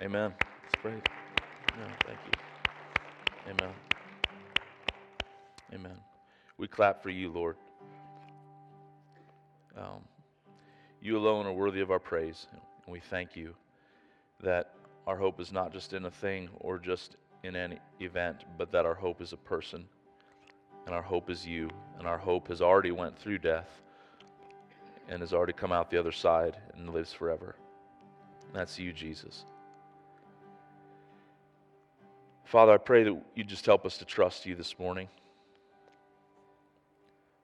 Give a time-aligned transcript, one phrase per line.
[0.00, 0.32] Amen.
[0.62, 0.94] Let's pray.
[2.06, 3.50] Thank you.
[3.50, 3.74] Amen.
[5.74, 5.96] Amen.
[6.56, 7.56] We clap for you, Lord.
[9.76, 10.02] Um,
[11.02, 13.54] you alone are worthy of our praise, and we thank you
[14.40, 14.74] that
[15.08, 18.86] our hope is not just in a thing or just in an event, but that
[18.86, 19.84] our hope is a person,
[20.86, 21.68] and our hope is you,
[21.98, 23.80] and our hope has already went through death
[25.08, 27.56] and has already come out the other side and lives forever.
[28.46, 29.44] And that's you, Jesus.
[32.48, 35.08] Father, I pray that you just help us to trust you this morning.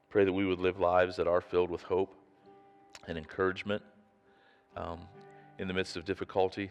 [0.08, 2.14] Pray that we would live lives that are filled with hope
[3.06, 3.82] and encouragement
[4.78, 5.00] um,
[5.58, 6.70] in the midst of difficulty.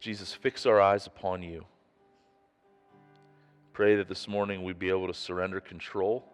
[0.00, 1.66] Jesus, fix our eyes upon you.
[3.74, 6.24] Pray that this morning we'd be able to surrender control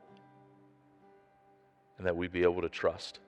[1.99, 3.19] and that we'd be able to trust.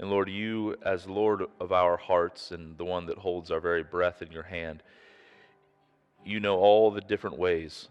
[0.00, 3.82] And Lord, you, as Lord of our hearts and the one that holds our very
[3.82, 4.82] breath in your hand,
[6.24, 7.86] you know all the different ways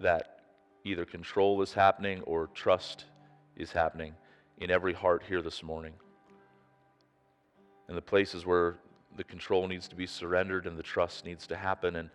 [0.00, 0.40] that
[0.84, 3.04] either control is happening or trust
[3.56, 4.14] is happening
[4.58, 5.92] in every heart here this morning.
[7.86, 8.78] And the places where
[9.16, 11.94] the control needs to be surrendered and the trust needs to happen.
[11.94, 12.10] And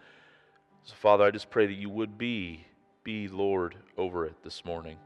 [0.83, 2.66] so, Father, I just pray that you would be,
[3.05, 4.97] be Lord over it this morning.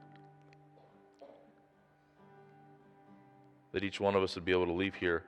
[3.75, 5.21] That each one of us would be able to leave here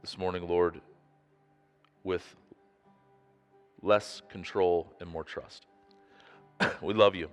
[0.00, 0.80] this morning, Lord,
[2.04, 2.24] with
[3.82, 5.66] less control and more trust.
[6.80, 7.28] we love you.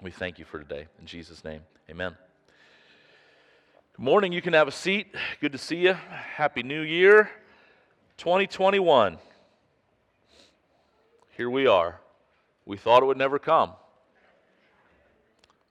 [0.00, 0.86] We thank you for today.
[1.00, 2.16] In Jesus' name, amen.
[3.96, 4.32] Good morning.
[4.32, 5.08] You can have a seat.
[5.40, 5.94] Good to see you.
[5.94, 7.28] Happy New Year
[8.18, 9.18] 2021.
[11.36, 11.98] Here we are.
[12.66, 13.72] We thought it would never come,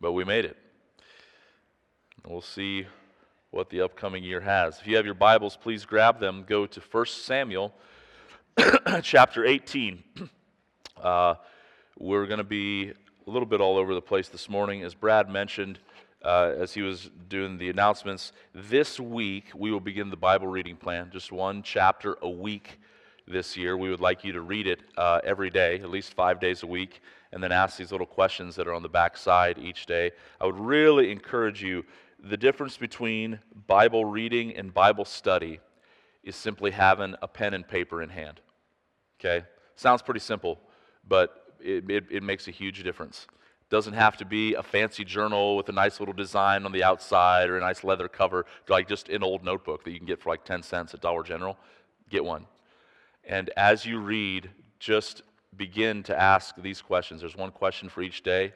[0.01, 0.57] but we made it.
[2.27, 2.85] We'll see
[3.49, 4.79] what the upcoming year has.
[4.79, 6.45] If you have your Bibles, please grab them.
[6.47, 7.73] Go to 1 Samuel
[9.01, 10.03] chapter 18.
[11.01, 11.33] Uh,
[11.97, 12.91] we're going to be
[13.25, 14.83] a little bit all over the place this morning.
[14.83, 15.79] As Brad mentioned,
[16.23, 20.75] uh, as he was doing the announcements, this week we will begin the Bible reading
[20.75, 22.79] plan, just one chapter a week
[23.27, 23.77] this year.
[23.77, 26.67] We would like you to read it uh, every day, at least five days a
[26.67, 27.01] week,
[27.31, 30.11] and then ask these little questions that are on the back side each day.
[30.39, 31.83] I would really encourage you.
[32.23, 35.59] The difference between Bible reading and Bible study
[36.23, 38.39] is simply having a pen and paper in hand.
[39.19, 39.45] Okay?
[39.75, 40.59] Sounds pretty simple,
[41.07, 43.25] but it, it, it makes a huge difference.
[43.71, 47.49] Doesn't have to be a fancy journal with a nice little design on the outside
[47.49, 50.29] or a nice leather cover, like just an old notebook that you can get for
[50.29, 51.57] like 10 cents at Dollar General.
[52.09, 52.45] Get one.
[53.23, 55.23] And as you read, just
[55.57, 57.21] begin to ask these questions.
[57.21, 58.53] There's one question for each day.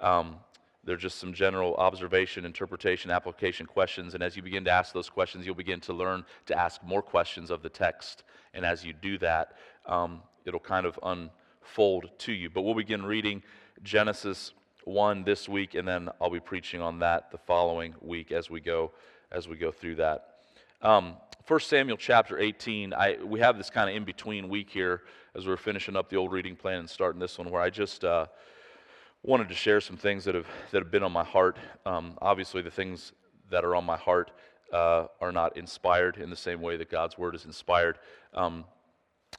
[0.00, 0.36] Um,
[0.86, 4.14] they're just some general observation, interpretation, application questions.
[4.14, 7.02] And as you begin to ask those questions, you'll begin to learn to ask more
[7.02, 8.22] questions of the text.
[8.54, 12.48] And as you do that, um, it'll kind of unfold to you.
[12.48, 13.42] But we'll begin reading
[13.82, 14.52] Genesis
[14.84, 18.60] 1 this week, and then I'll be preaching on that the following week as we
[18.60, 18.92] go
[19.32, 20.36] as we go through that.
[20.82, 21.16] Um,
[21.48, 25.02] 1 Samuel chapter 18, I, we have this kind of in between week here
[25.34, 28.04] as we're finishing up the old reading plan and starting this one, where I just
[28.04, 28.26] uh,
[29.26, 31.58] wanted to share some things that have, that have been on my heart.
[31.84, 33.12] Um, obviously, the things
[33.50, 34.30] that are on my heart
[34.72, 37.98] uh, are not inspired in the same way that God's word is inspired.
[38.32, 38.64] Um,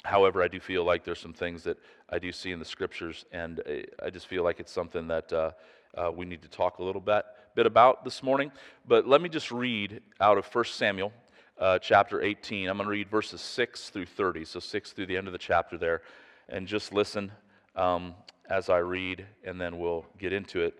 [0.03, 1.77] However, I do feel like there's some things that
[2.09, 3.61] I do see in the scriptures, and
[4.01, 5.51] I just feel like it's something that uh,
[5.97, 8.51] uh, we need to talk a little bit, bit about this morning.
[8.87, 11.11] But let me just read out of 1 Samuel
[11.57, 12.69] uh, chapter 18.
[12.69, 15.39] I'm going to read verses 6 through 30, so 6 through the end of the
[15.39, 16.01] chapter there,
[16.47, 17.31] and just listen
[17.75, 18.13] um,
[18.49, 20.75] as I read, and then we'll get into it.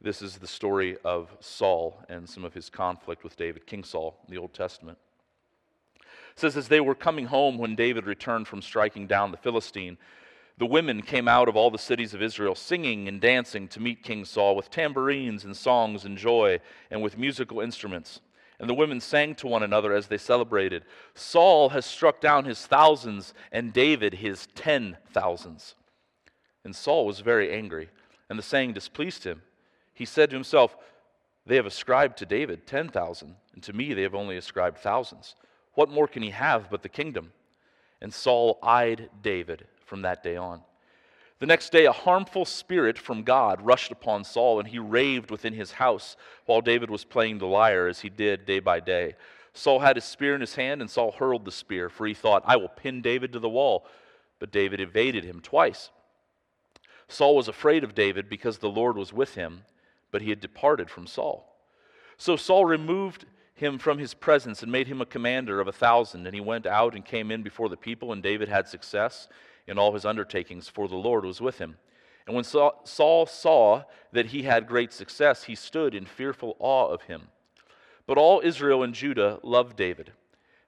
[0.00, 4.16] This is the story of Saul and some of his conflict with David, King Saul,
[4.26, 4.98] in the Old Testament.
[5.96, 9.98] It says, As they were coming home when David returned from striking down the Philistine,
[10.56, 14.02] the women came out of all the cities of Israel, singing and dancing to meet
[14.02, 16.60] King Saul with tambourines and songs and joy
[16.90, 18.20] and with musical instruments.
[18.58, 20.84] And the women sang to one another as they celebrated
[21.14, 25.76] Saul has struck down his thousands, and David his ten thousands.
[26.64, 27.88] And Saul was very angry,
[28.28, 29.42] and the saying displeased him.
[29.94, 30.76] He said to himself,
[31.46, 35.34] They have ascribed to David ten thousand, and to me they have only ascribed thousands.
[35.74, 37.32] What more can he have but the kingdom?
[38.00, 40.62] And Saul eyed David from that day on.
[41.38, 45.54] The next day, a harmful spirit from God rushed upon Saul, and he raved within
[45.54, 49.14] his house while David was playing the lyre, as he did day by day.
[49.54, 52.42] Saul had his spear in his hand, and Saul hurled the spear, for he thought,
[52.44, 53.86] I will pin David to the wall.
[54.38, 55.90] But David evaded him twice.
[57.12, 59.64] Saul was afraid of David because the Lord was with him,
[60.10, 61.56] but he had departed from Saul.
[62.16, 66.26] So Saul removed him from his presence and made him a commander of a thousand.
[66.26, 69.28] And he went out and came in before the people, and David had success
[69.66, 71.76] in all his undertakings, for the Lord was with him.
[72.26, 77.02] And when Saul saw that he had great success, he stood in fearful awe of
[77.02, 77.28] him.
[78.06, 80.12] But all Israel and Judah loved David,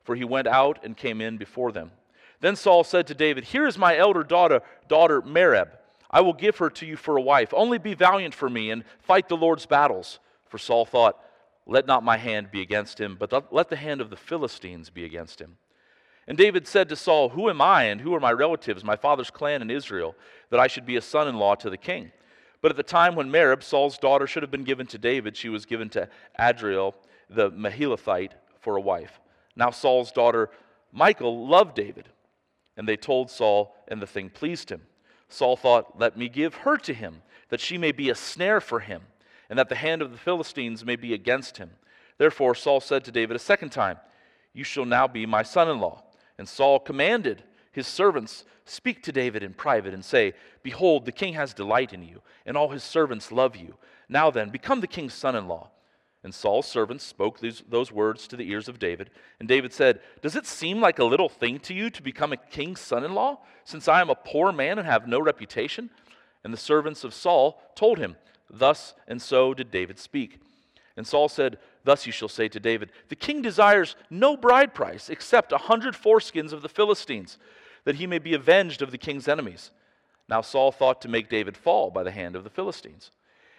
[0.05, 1.93] for he went out and came in before them.
[2.41, 5.69] Then Saul said to David, Here is my elder daughter, daughter Merab.
[6.13, 7.55] I will give her to you for a wife.
[7.55, 10.19] Only be valiant for me and fight the Lord's battles.
[10.49, 11.19] For Saul thought,
[11.67, 15.05] Let not my hand be against him, but let the hand of the Philistines be
[15.05, 15.57] against him.
[16.29, 19.31] And David said to Saul, Who am I and who are my relatives, my father's
[19.31, 20.15] clan in Israel,
[20.51, 22.13] that I should be a son in law to the king?
[22.61, 25.49] But at the time when Merab, Saul's daughter, should have been given to David, she
[25.49, 26.09] was given to
[26.39, 26.95] Adriel,
[27.29, 29.21] the Meholathite, for a wife.
[29.57, 30.51] Now Saul's daughter,
[30.93, 32.09] Michal, loved David
[32.77, 34.83] and they told Saul, and the thing pleased him.
[35.33, 38.81] Saul thought, Let me give her to him, that she may be a snare for
[38.81, 39.03] him,
[39.49, 41.71] and that the hand of the Philistines may be against him.
[42.19, 43.99] Therefore Saul said to David a second time,
[44.53, 46.03] You shall now be my son in law.
[46.39, 47.43] And Saul commanded
[47.73, 52.03] his servants, Speak to David in private, and say, Behold, the king has delight in
[52.03, 53.77] you, and all his servants love you.
[54.09, 55.71] Now then, become the king's son in law.
[56.25, 59.11] And Saul's servants spoke these, those words to the ears of David.
[59.41, 62.37] And David said, Does it seem like a little thing to you to become a
[62.37, 65.91] king's son in law, since I am a poor man and have no reputation?
[66.45, 68.17] And the servants of Saul told him,
[68.49, 70.41] Thus and so did David speak.
[70.97, 75.11] And Saul said, Thus you shall say to David, The king desires no bride price
[75.11, 77.39] except a hundred foreskins of the Philistines,
[77.85, 79.73] that he may be avenged of the king's enemies.
[80.29, 83.11] Now Saul thought to make David fall by the hand of the Philistines.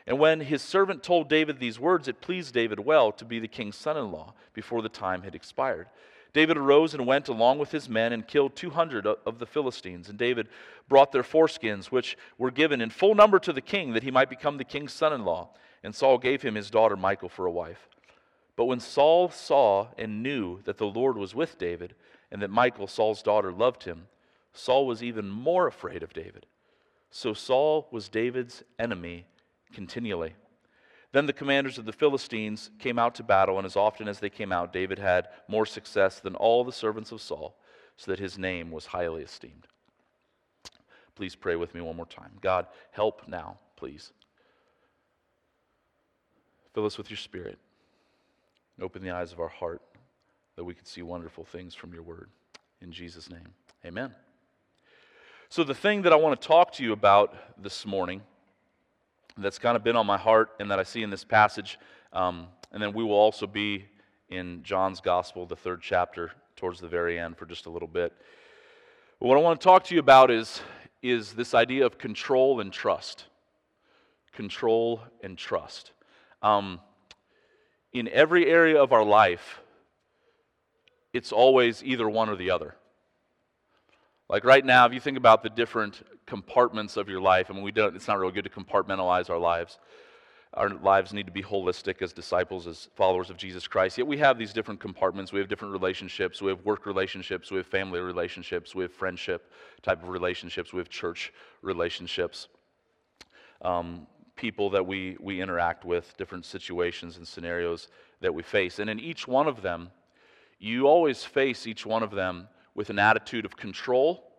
[0.06, 3.48] And when his servant told David these words, it pleased David well to be the
[3.48, 5.88] king's son in law before the time had expired.
[6.34, 10.10] David arose and went along with his men and killed 200 of the Philistines.
[10.10, 10.48] And David
[10.90, 14.30] brought their foreskins, which were given in full number to the king, that he might
[14.30, 15.50] become the king's son in law.
[15.84, 17.88] And Saul gave him his daughter Michal for a wife.
[18.56, 21.94] But when Saul saw and knew that the Lord was with David,
[22.32, 24.08] and that Michal, Saul's daughter, loved him,
[24.54, 26.48] Saul was even more afraid of David.
[27.12, 29.26] So Saul was David's enemy
[29.74, 30.36] continually.
[31.12, 34.30] Then the commanders of the Philistines came out to battle, and as often as they
[34.30, 37.56] came out, David had more success than all the servants of Saul,
[37.98, 39.68] so that his name was highly esteemed.
[41.16, 42.32] Please pray with me one more time.
[42.42, 44.12] God, help now, please.
[46.74, 47.60] Fill us with your spirit.
[48.82, 49.84] Open the eyes of our heart
[50.56, 52.30] that we could see wonderful things from your word.
[52.82, 53.54] In Jesus' name,
[53.86, 54.14] amen.
[55.50, 58.24] So, the thing that I want to talk to you about this morning
[59.38, 61.80] that's kind of been on my heart and that I see in this passage.
[62.12, 63.86] Um, and then we will also be
[64.30, 68.14] in John's Gospel, the third chapter, towards the very end for just a little bit.
[69.20, 70.62] But what I want to talk to you about is,
[71.02, 73.26] is this idea of control and trust.
[74.34, 75.92] Control and trust.
[76.42, 76.80] Um,
[77.92, 79.62] in every area of our life,
[81.14, 82.76] it's always either one or the other.
[84.30, 86.02] Like right now, if you think about the different
[86.34, 89.38] compartments of your life, I mean, we don't, it's not really good to compartmentalize our
[89.38, 89.78] lives.
[90.56, 94.00] Our lives need to be holistic as disciples, as followers of Jesus Christ.
[94.00, 95.32] Yet we have these different compartments.
[95.32, 96.42] We have different relationships.
[96.42, 97.52] We have work relationships.
[97.52, 98.74] We have family relationships.
[98.74, 99.52] We have friendship
[99.84, 100.74] type of relationships.
[100.74, 101.32] We have church
[101.62, 102.48] relationships.
[103.62, 107.90] Um, people that we, we interact with, different situations and scenarios
[108.22, 108.80] that we face.
[108.80, 109.92] And in each one of them,
[110.58, 114.33] you always face each one of them with an attitude of control,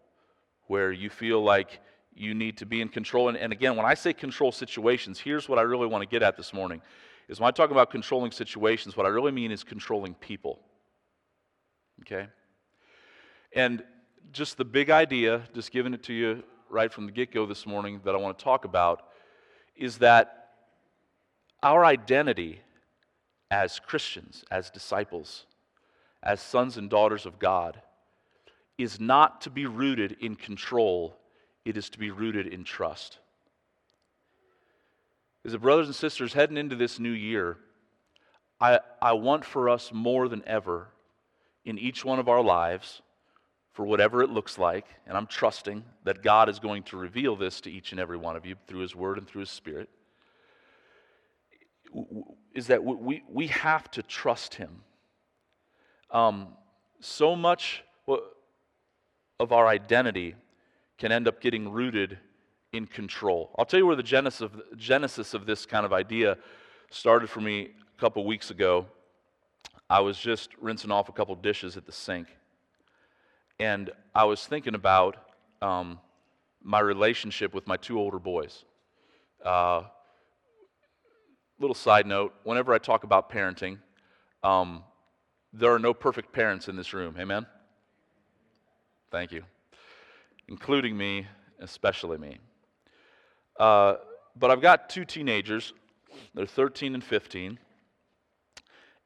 [0.67, 1.81] where you feel like
[2.15, 3.29] you need to be in control.
[3.29, 6.23] And, and again, when I say control situations, here's what I really want to get
[6.23, 6.81] at this morning.
[7.29, 10.61] Is when I talk about controlling situations, what I really mean is controlling people.
[12.03, 12.29] Okay?
[13.55, 13.83] And
[14.33, 17.67] just the big idea, just giving it to you right from the get go this
[17.67, 19.09] morning that I want to talk about,
[19.77, 20.51] is that
[21.63, 22.61] our identity
[23.51, 25.47] as Christians, as disciples,
[26.23, 27.81] as sons and daughters of God,
[28.79, 31.17] is not to be rooted in control,
[31.65, 33.19] it is to be rooted in trust.
[35.45, 37.59] As the brothers and sisters heading into this new year,
[38.61, 40.89] I, I want for us more than ever
[41.65, 43.03] in each one of our lives,
[43.73, 47.61] for whatever it looks like, and I'm trusting that God is going to reveal this
[47.63, 49.89] to each and every one of you through His Word and through His Spirit,
[52.55, 54.83] is that we, we have to trust Him.
[56.11, 56.49] Um,
[57.01, 57.83] so much,
[59.41, 60.35] of our identity
[60.99, 62.19] can end up getting rooted
[62.73, 63.55] in control.
[63.59, 66.37] I'll tell you where the genesis of, genesis of this kind of idea
[66.91, 68.87] started for me a couple weeks ago.
[69.91, 72.29] I was just rinsing off a couple dishes at the sink,
[73.59, 75.17] and I was thinking about
[75.63, 76.01] um,
[76.63, 78.65] my relationship with my two older boys.
[79.45, 79.83] Uh,
[81.61, 83.79] little side note whenever I talk about parenting,
[84.43, 84.85] Um,
[85.55, 87.17] there are no perfect parents in this room.
[87.19, 87.47] Amen?
[89.15, 89.45] Thank you.
[90.49, 91.29] Including me,
[91.61, 92.39] especially me.
[93.61, 93.95] Uh,
[94.35, 95.73] but I've got two teenagers.
[96.35, 97.61] They're 13 and 15.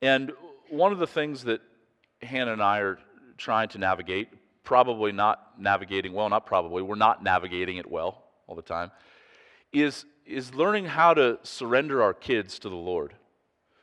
[0.00, 0.32] And
[0.70, 1.60] one of the things that
[2.22, 2.98] Hannah and I are
[3.36, 4.30] trying to navigate,
[4.64, 8.90] probably not navigating well, not probably, we're not navigating it well all the time,
[9.74, 13.12] is, is learning how to surrender our kids to the Lord.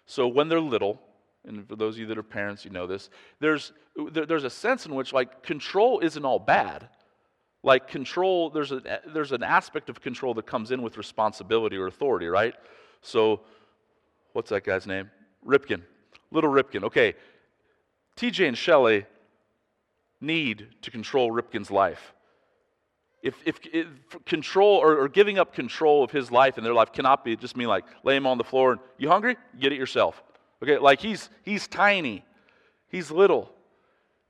[0.08, 1.00] So when they're little,
[1.48, 3.10] and for those of you that are parents, you know this,
[3.40, 3.74] there's,
[4.12, 6.88] there, there's a sense in which, like, control isn't all bad.
[7.64, 11.88] Like, control, there's, a, there's an aspect of control that comes in with responsibility or
[11.88, 12.54] authority, right?
[13.02, 13.42] So,
[14.34, 15.10] what's that guy's name?
[15.46, 15.82] Ripkin,
[16.32, 16.84] Little Ripkin.
[16.84, 17.16] Okay,
[18.18, 19.06] TJ and Shelley
[20.22, 22.14] need to control Ripkin's life.
[23.22, 23.88] If, if, if
[24.26, 27.58] control or, or, giving up control of his life and their life cannot be just
[27.58, 29.36] mean like lay him on the floor and you hungry?
[29.60, 30.22] Get it yourself.
[30.64, 32.24] Okay, like he's he's tiny,
[32.90, 33.52] he's little.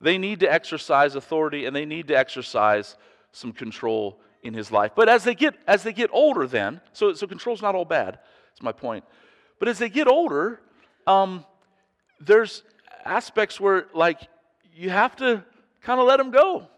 [0.00, 2.96] They need to exercise authority and they need to exercise
[3.32, 4.92] some control in his life.
[4.94, 8.18] But as they get as they get older, then so so control's not all bad.
[8.50, 9.04] That's my point.
[9.58, 10.60] But as they get older,
[11.06, 11.44] um,
[12.20, 12.62] there's
[13.04, 14.20] aspects where like
[14.74, 15.44] you have to
[15.80, 16.68] kind of let them go.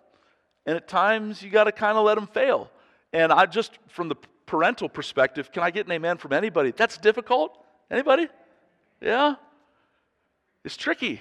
[0.66, 2.70] And at times you got to kind of let them fail.
[3.12, 6.72] And I just from the parental perspective, can I get an amen from anybody?
[6.72, 7.58] That's difficult?
[7.90, 8.28] Anybody?
[9.00, 9.36] Yeah?
[10.64, 11.20] It's tricky.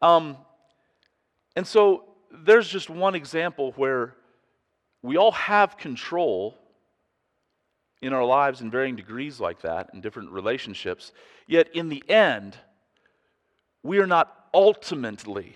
[0.00, 0.36] Um,
[1.56, 4.14] and so there's just one example where
[5.02, 6.58] we all have control
[8.02, 11.12] in our lives in varying degrees like that in different relationships.
[11.46, 12.56] Yet in the end,
[13.82, 15.54] we are not ultimately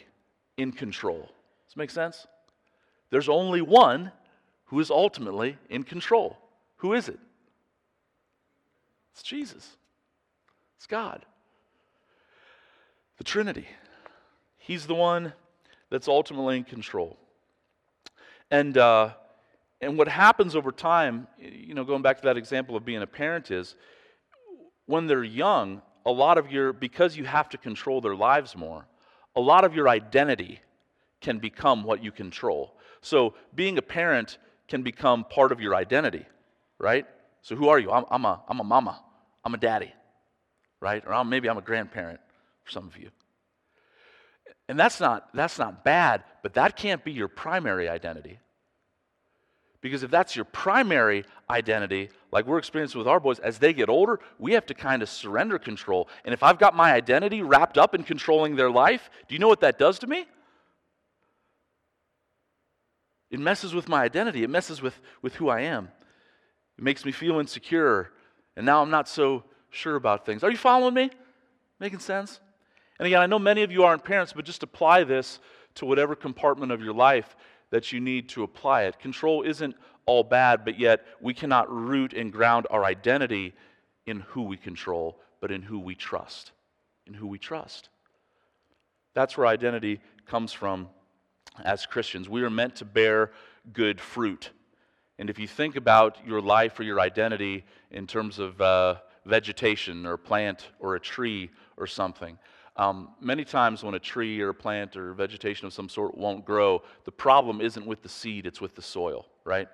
[0.57, 1.21] in control.
[1.21, 1.31] Does
[1.69, 2.27] this make sense?
[3.11, 4.13] There's only one
[4.67, 6.37] who is ultimately in control.
[6.77, 7.19] Who is it?
[9.13, 9.78] It's Jesus.
[10.79, 11.27] It's God.
[13.19, 13.67] The Trinity.
[14.57, 15.33] He's the one
[15.91, 17.19] that's ultimately in control.
[18.51, 19.11] And, uh,
[19.81, 23.07] and what happens over time, you know, going back to that example of being a
[23.07, 23.75] parent, is
[24.87, 28.87] when they're young, a lot of your, because you have to control their lives more,
[29.37, 30.61] a lot of your identity
[31.21, 32.75] can become what you control.
[33.01, 36.25] So being a parent can become part of your identity,
[36.79, 37.05] right?
[37.43, 37.91] So who are you?
[37.91, 39.03] I'm, I'm, a, I'm a mama.
[39.45, 39.93] I'm a daddy,
[40.81, 41.03] right?
[41.07, 42.21] Or maybe I'm a grandparent
[42.65, 43.11] for some of you.
[44.69, 48.39] And that's not, that's not bad, but that can't be your primary identity.
[49.81, 53.89] Because if that's your primary identity, like we're experiencing with our boys, as they get
[53.89, 56.09] older, we have to kind of surrender control.
[56.25, 59.49] And if I've got my identity wrapped up in controlling their life, do you know
[59.49, 60.27] what that does to me?
[63.31, 65.91] It messes with my identity, it messes with, with who I am.
[66.77, 68.11] It makes me feel insecure,
[68.57, 70.43] and now I'm not so sure about things.
[70.43, 71.11] Are you following me?
[71.81, 72.41] Making sense?
[72.99, 75.39] And again, I know many of you aren't parents, but just apply this
[75.77, 77.37] to whatever compartment of your life
[77.71, 78.99] that you need to apply it.
[78.99, 83.55] Control isn't all bad, but yet we cannot root and ground our identity
[84.07, 86.53] in who we control, but in who we trust.
[87.07, 87.91] In who we trust.
[89.15, 90.89] That's where identity comes from
[91.65, 92.29] as Christians.
[92.29, 93.33] We are meant to bear
[93.73, 94.51] good fruit.
[95.19, 98.97] And if you think about your life or your identity in terms of uh,
[99.29, 102.39] vegetation or plant or a tree or something,
[102.79, 106.45] um, many times when a tree or a plant or vegetation of some sort won't
[106.45, 109.69] grow, the problem isn't with the seed, it's with the soil, right?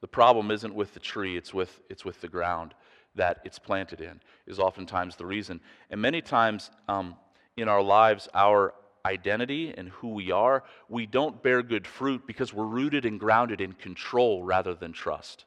[0.00, 2.74] The problem isn't with the tree, it's with, it's with the ground
[3.14, 5.60] that it's planted in, is oftentimes the reason.
[5.88, 7.16] And many times um,
[7.56, 8.74] in our lives, our
[9.06, 13.60] identity and who we are, we don't bear good fruit because we're rooted and grounded
[13.60, 15.44] in control rather than trust.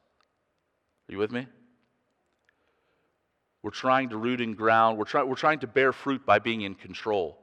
[1.08, 1.46] Are you with me?
[3.62, 4.98] We're trying to root and ground.
[4.98, 7.38] We're, try, we're trying to bear fruit by being in control.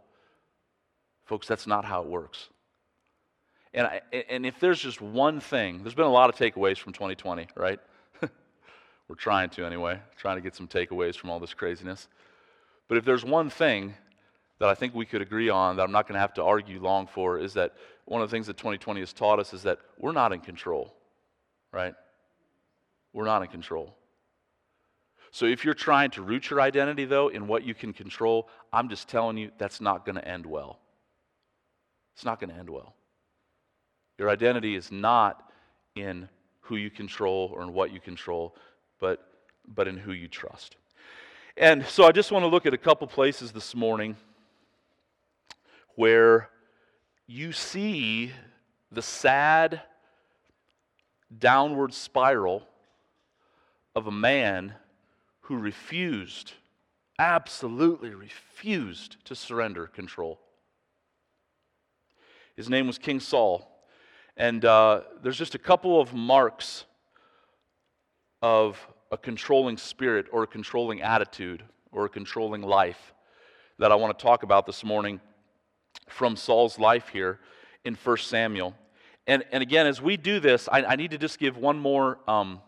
[1.26, 2.50] Folks, that's not how it works.
[3.74, 6.94] And, I, and if there's just one thing, there's been a lot of takeaways from
[6.94, 7.80] 2020, right?
[9.08, 12.08] We're trying to anyway, trying to get some takeaways from all this craziness.
[12.88, 13.94] But if there's one thing
[14.60, 16.82] that I think we could agree on that I'm not going to have to argue
[16.82, 17.74] long for is that
[18.06, 20.96] one of the things that 2020 has taught us is that we're not in control,
[21.72, 21.94] right?
[23.14, 23.96] We're not in control.
[25.32, 28.90] So if you're trying to root your identity, though, in what you can control, I'm
[28.90, 30.80] just telling you that's not going to end well.
[32.16, 32.96] It's not going to end well.
[34.18, 35.52] Your identity is not
[35.96, 36.28] in
[36.62, 38.56] who you control or in what you control,
[39.00, 39.24] but,
[39.68, 40.76] but in who you trust.
[41.56, 44.16] And so I just want to look at a couple places this morning
[45.96, 46.50] where
[47.26, 48.32] you see
[48.92, 49.82] the sad
[51.38, 52.64] downward spiral
[53.96, 54.74] of a man
[55.48, 56.54] who refused
[57.20, 60.40] absolutely refused to surrender control.
[62.58, 63.74] His name was King Saul.
[64.36, 66.84] And uh, there's just a couple of marks
[68.42, 68.78] of
[69.10, 71.64] a controlling spirit or a controlling attitude
[71.94, 73.14] or a controlling life
[73.80, 75.22] that I want to talk about this morning
[76.10, 77.40] from Saul's life here
[77.86, 78.76] in 1 Samuel.
[79.26, 82.20] And, and again, as we do this, I, I need to just give one more
[82.28, 82.60] um,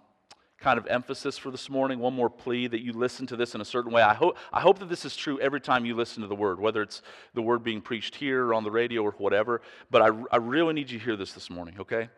[0.59, 3.61] kind of emphasis for this morning, one more plea that you listen to this in
[3.61, 4.01] a certain way.
[4.01, 6.59] I hope, I hope that this is true every time you listen to the word,
[6.59, 7.01] whether it's
[7.33, 9.61] the word being preached here or on the radio or whatever.
[9.89, 12.09] But I, I really need you to hear this this morning, okay?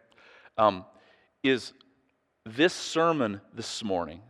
[0.58, 0.86] Um,
[1.44, 1.74] is
[2.46, 4.22] this sermon this morning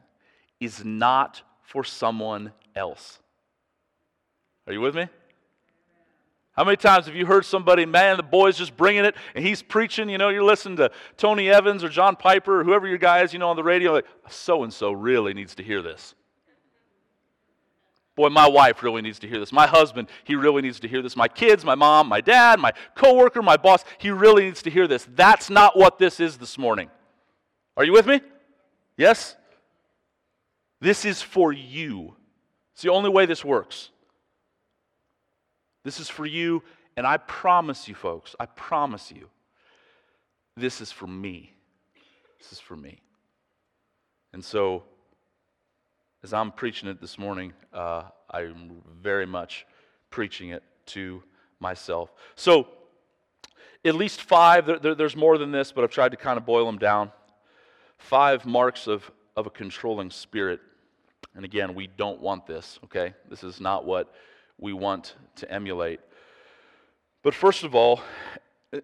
[0.59, 3.19] is not for someone else.
[4.67, 5.07] Are you with me?
[6.61, 9.63] How many times have you heard somebody, man, the boy's just bringing it and he's
[9.63, 10.09] preaching?
[10.09, 13.33] You know, you're listening to Tony Evans or John Piper or whoever your guy is,
[13.33, 16.13] you know, on the radio, like, so and so really needs to hear this.
[18.15, 19.51] Boy, my wife really needs to hear this.
[19.51, 21.15] My husband, he really needs to hear this.
[21.15, 24.87] My kids, my mom, my dad, my coworker, my boss, he really needs to hear
[24.87, 25.07] this.
[25.15, 26.91] That's not what this is this morning.
[27.75, 28.21] Are you with me?
[28.97, 29.35] Yes?
[30.79, 32.13] This is for you.
[32.73, 33.89] It's the only way this works.
[35.83, 36.63] This is for you,
[36.95, 39.29] and I promise you, folks, I promise you,
[40.55, 41.53] this is for me.
[42.39, 43.01] This is for me.
[44.33, 44.83] And so,
[46.23, 49.65] as I'm preaching it this morning, uh, I'm very much
[50.09, 51.23] preaching it to
[51.59, 52.11] myself.
[52.35, 52.67] So,
[53.83, 56.45] at least five, there, there, there's more than this, but I've tried to kind of
[56.45, 57.11] boil them down.
[57.97, 60.59] Five marks of, of a controlling spirit.
[61.35, 63.13] And again, we don't want this, okay?
[63.29, 64.13] This is not what
[64.61, 65.99] we want to emulate.
[67.23, 67.99] But first of all,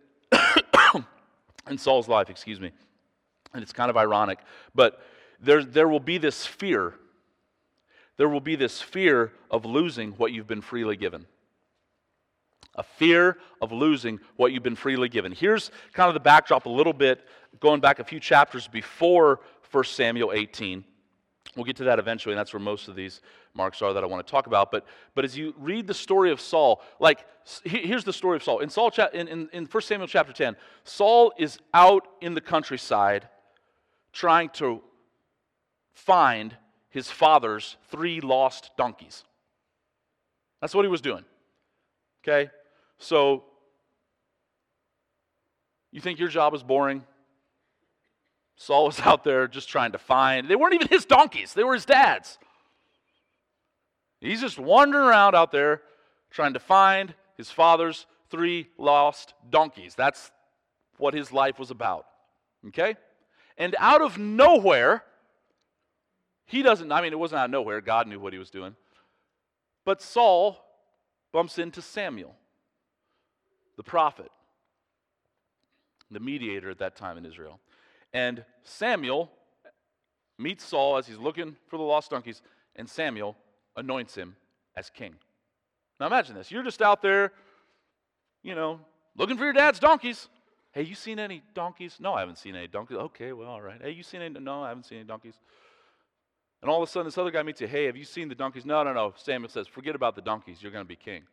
[1.69, 2.72] in Saul's life, excuse me,
[3.53, 4.39] and it's kind of ironic,
[4.75, 5.01] but
[5.39, 6.96] there, there will be this fear.
[8.17, 11.25] There will be this fear of losing what you've been freely given.
[12.75, 15.31] A fear of losing what you've been freely given.
[15.31, 17.24] Here's kind of the backdrop a little bit,
[17.59, 19.40] going back a few chapters before
[19.72, 20.83] 1 Samuel 18.
[21.55, 23.22] We'll get to that eventually, and that's where most of these
[23.53, 24.72] marks are that I want to talk about.
[24.72, 27.25] But, but as you read the story of Saul, like,
[27.64, 28.60] here's the story of Saul.
[28.60, 33.27] In, Saul in, in, in 1 Samuel chapter 10, Saul is out in the countryside
[34.12, 34.81] trying to
[35.94, 36.55] find
[36.90, 39.24] his father's three lost donkeys.
[40.62, 41.24] That's what he was doing.
[42.24, 42.50] Okay?
[43.00, 43.44] So,
[45.92, 47.03] you think your job is boring?
[48.57, 51.75] Saul was out there just trying to find, they weren't even his donkeys, they were
[51.75, 52.37] his dad's.
[54.20, 55.83] He's just wandering around out there
[56.31, 59.93] trying to find his father's three lost donkeys.
[59.96, 60.31] That's
[60.98, 62.07] what his life was about.
[62.67, 62.96] Okay?
[63.59, 65.03] And out of nowhere,
[66.46, 67.79] he doesn't, I mean, it wasn't out of nowhere.
[67.79, 68.75] God knew what he was doing.
[69.85, 70.57] But Saul
[71.31, 72.35] bumps into Samuel,
[73.75, 74.31] the prophet,
[76.09, 77.59] the mediator at that time in Israel.
[78.13, 79.31] And Samuel
[80.37, 82.41] meets Saul as he's looking for the lost donkeys,
[82.75, 83.35] and Samuel
[83.75, 84.35] anoints him
[84.75, 85.15] as king.
[86.00, 86.51] Now imagine this.
[86.51, 87.33] You're just out there,
[88.43, 88.79] you know,
[89.15, 90.27] looking for your dad's donkeys.
[90.72, 91.98] Hey, you seen any donkeys?
[92.00, 92.98] No, I haven't seen any donkeys.
[92.98, 93.81] Okay, well, all right.
[93.81, 94.39] Hey, you seen any?
[94.39, 95.33] No, I haven't seen any donkeys.
[96.61, 97.67] And all of a sudden, this other guy meets you.
[97.67, 98.65] Hey, have you seen the donkeys?
[98.65, 99.13] No, no, no.
[99.15, 100.61] Samuel says, forget about the donkeys.
[100.61, 101.24] You're going to be king.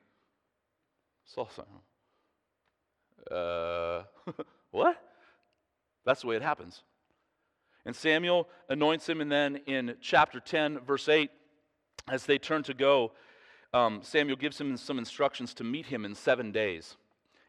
[1.27, 1.65] Saul said,
[3.35, 4.03] uh?
[6.05, 6.83] That's the way it happens.
[7.87, 11.31] And Samuel anoints him, and then in chapter 10, verse 8,
[12.09, 13.13] as they turn to go,
[13.73, 16.97] um, Samuel gives him some instructions to meet him in seven days.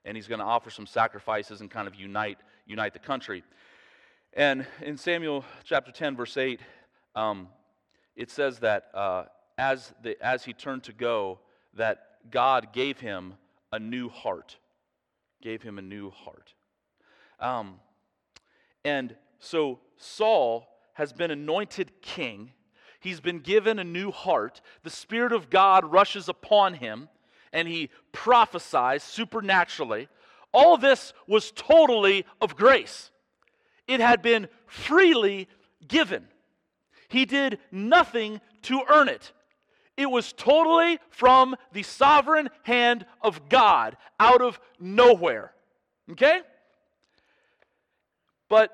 [0.04, 3.44] And he's going to offer some sacrifices and kind of unite, unite the country.
[4.34, 6.60] And in Samuel chapter 10, verse 8,
[7.16, 7.48] um,
[8.16, 9.26] it says that uh,
[9.58, 11.40] as, the, as he turned to go,
[11.76, 13.36] that God gave him
[13.72, 14.58] a new heart.
[15.42, 16.54] Gave him a new heart.
[17.40, 17.80] Um,
[18.86, 22.52] and so Saul has been anointed king.
[23.02, 24.62] He's been given a new heart.
[24.84, 27.10] The Spirit of God rushes upon him
[27.52, 30.08] and he prophesies supernaturally.
[30.54, 33.12] All this was totally of grace,
[33.88, 35.50] it had been freely
[35.88, 36.28] given.
[37.08, 39.32] He did nothing to earn it.
[39.98, 45.54] It was totally from the sovereign hand of God out of nowhere.
[46.12, 46.42] Okay?
[48.50, 48.72] But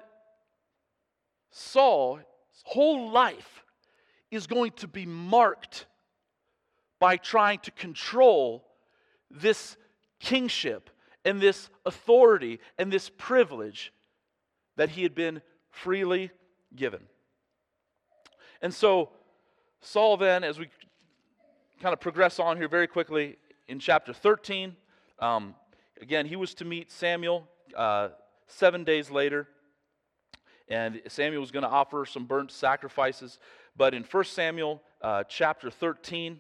[1.52, 2.22] Saul's
[2.64, 3.64] whole life
[4.30, 5.86] is going to be marked
[7.00, 8.66] by trying to control
[9.30, 9.76] this
[10.20, 10.90] kingship
[11.26, 13.94] and this authority and this privilege
[14.78, 16.32] that he had been freely
[16.76, 17.02] given.
[18.62, 19.10] And so,
[19.82, 20.68] Saul then, as we
[21.82, 24.76] kind of progress on here very quickly in chapter 13.
[25.18, 25.56] Um,
[26.00, 28.10] again, he was to meet Samuel uh,
[28.46, 29.48] seven days later,
[30.72, 33.40] and Samuel was going to offer some burnt sacrifices.
[33.76, 36.40] But in 1 Samuel uh, chapter 13,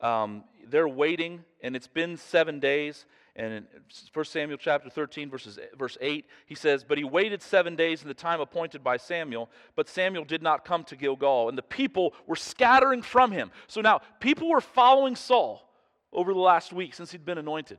[0.00, 3.06] um, they're waiting, and it's been seven days.
[3.36, 3.66] And in
[4.12, 8.08] 1 Samuel chapter 13, verses, verse 8, he says, But he waited seven days in
[8.08, 12.14] the time appointed by Samuel, but Samuel did not come to Gilgal, and the people
[12.26, 13.52] were scattering from him.
[13.68, 15.70] So now, people were following Saul
[16.12, 17.78] over the last week since he'd been anointed.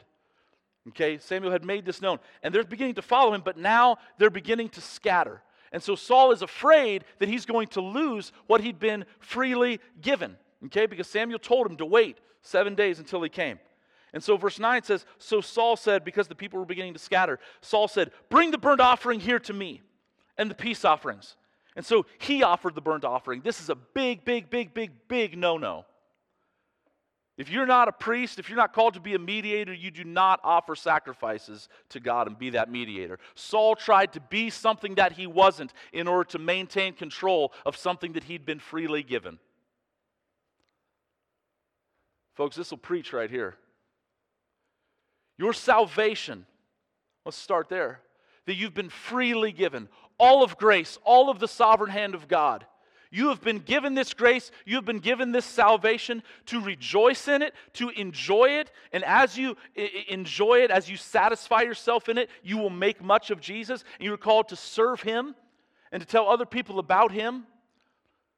[0.90, 4.30] Okay, Samuel had made this known, and they're beginning to follow him, but now they're
[4.30, 5.42] beginning to scatter.
[5.74, 10.38] And so Saul is afraid that he's going to lose what he'd been freely given.
[10.66, 13.60] Okay, because Samuel told him to wait seven days until he came.
[14.14, 17.40] And so verse 9 says So Saul said, because the people were beginning to scatter,
[17.62, 19.82] Saul said, Bring the burnt offering here to me
[20.38, 21.36] and the peace offerings.
[21.76, 23.42] And so he offered the burnt offering.
[23.42, 25.86] This is a big, big, big, big, big no no.
[27.36, 30.04] If you're not a priest, if you're not called to be a mediator, you do
[30.04, 33.18] not offer sacrifices to God and be that mediator.
[33.34, 38.14] Saul tried to be something that he wasn't in order to maintain control of something
[38.14, 39.40] that he'd been freely given.
[42.36, 43.56] Folks, this will preach right here.
[45.40, 46.46] Your salvation,
[47.26, 48.00] let's start there,
[48.46, 52.66] that you've been freely given, all of grace, all of the sovereign hand of God.
[53.14, 57.44] You have been given this grace, you have been given this salvation to rejoice in
[57.44, 58.72] it, to enjoy it.
[58.92, 59.56] And as you
[60.08, 63.84] enjoy it, as you satisfy yourself in it, you will make much of Jesus.
[64.00, 65.36] And you're called to serve Him
[65.92, 67.46] and to tell other people about Him.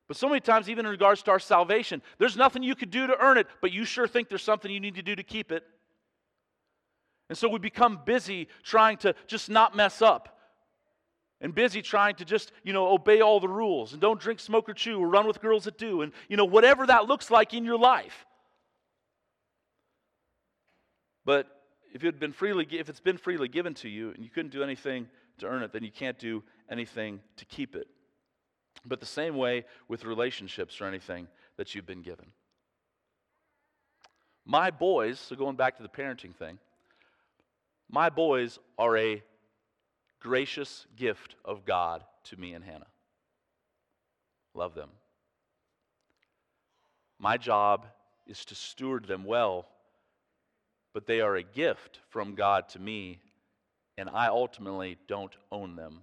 [0.09, 3.07] But so many times, even in regards to our salvation, there's nothing you could do
[3.07, 5.53] to earn it, but you sure think there's something you need to do to keep
[5.53, 5.63] it.
[7.29, 10.35] And so we become busy trying to just not mess up
[11.41, 14.69] and busy trying to just, you know, obey all the rules and don't drink, smoke,
[14.69, 17.54] or chew or run with girls that do and, you know, whatever that looks like
[17.54, 18.26] in your life.
[21.26, 21.48] But
[21.93, 24.52] if it had been freely, if it's been freely given to you and you couldn't
[24.52, 25.08] do anything
[25.39, 27.88] to earn it, then you can't do anything to keep it.
[28.86, 32.28] But the same way with relationships or anything that you've been given.
[34.45, 36.60] My boys, so going back to the parenting thing,
[37.89, 39.24] my boys are a
[40.25, 42.88] gracious gift of God to me and Hannah.
[44.55, 44.89] Love them.
[47.19, 47.85] My job
[48.25, 49.67] is to steward them well,
[50.95, 53.19] but they are a gift from God to me,
[53.99, 55.99] and I ultimately don't own them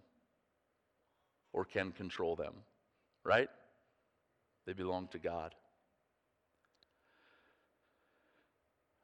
[1.53, 2.55] or can control them,
[3.25, 3.49] right?
[4.67, 5.53] They belong to God.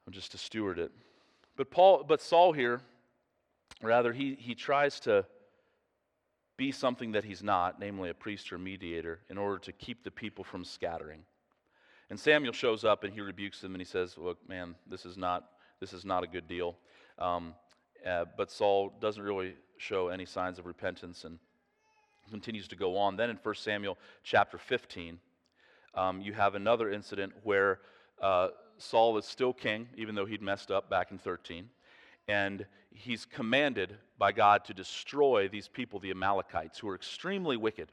[0.07, 0.93] I'm just to steward it.
[1.57, 2.79] But Paul, but Saul here
[3.81, 5.25] Rather, he, he tries to
[6.57, 10.11] be something that he's not, namely a priest or mediator, in order to keep the
[10.11, 11.21] people from scattering.
[12.09, 15.17] And Samuel shows up and he rebukes them and he says, Look, man, this is
[15.17, 15.45] not,
[15.79, 16.75] this is not a good deal.
[17.17, 17.53] Um,
[18.05, 21.39] uh, but Saul doesn't really show any signs of repentance and
[22.29, 23.15] continues to go on.
[23.15, 25.19] Then in 1 Samuel chapter 15,
[25.95, 27.79] um, you have another incident where
[28.21, 31.69] uh, Saul is still king, even though he'd messed up back in 13
[32.29, 37.91] and he's commanded by God to destroy these people, the Amalekites, who are extremely wicked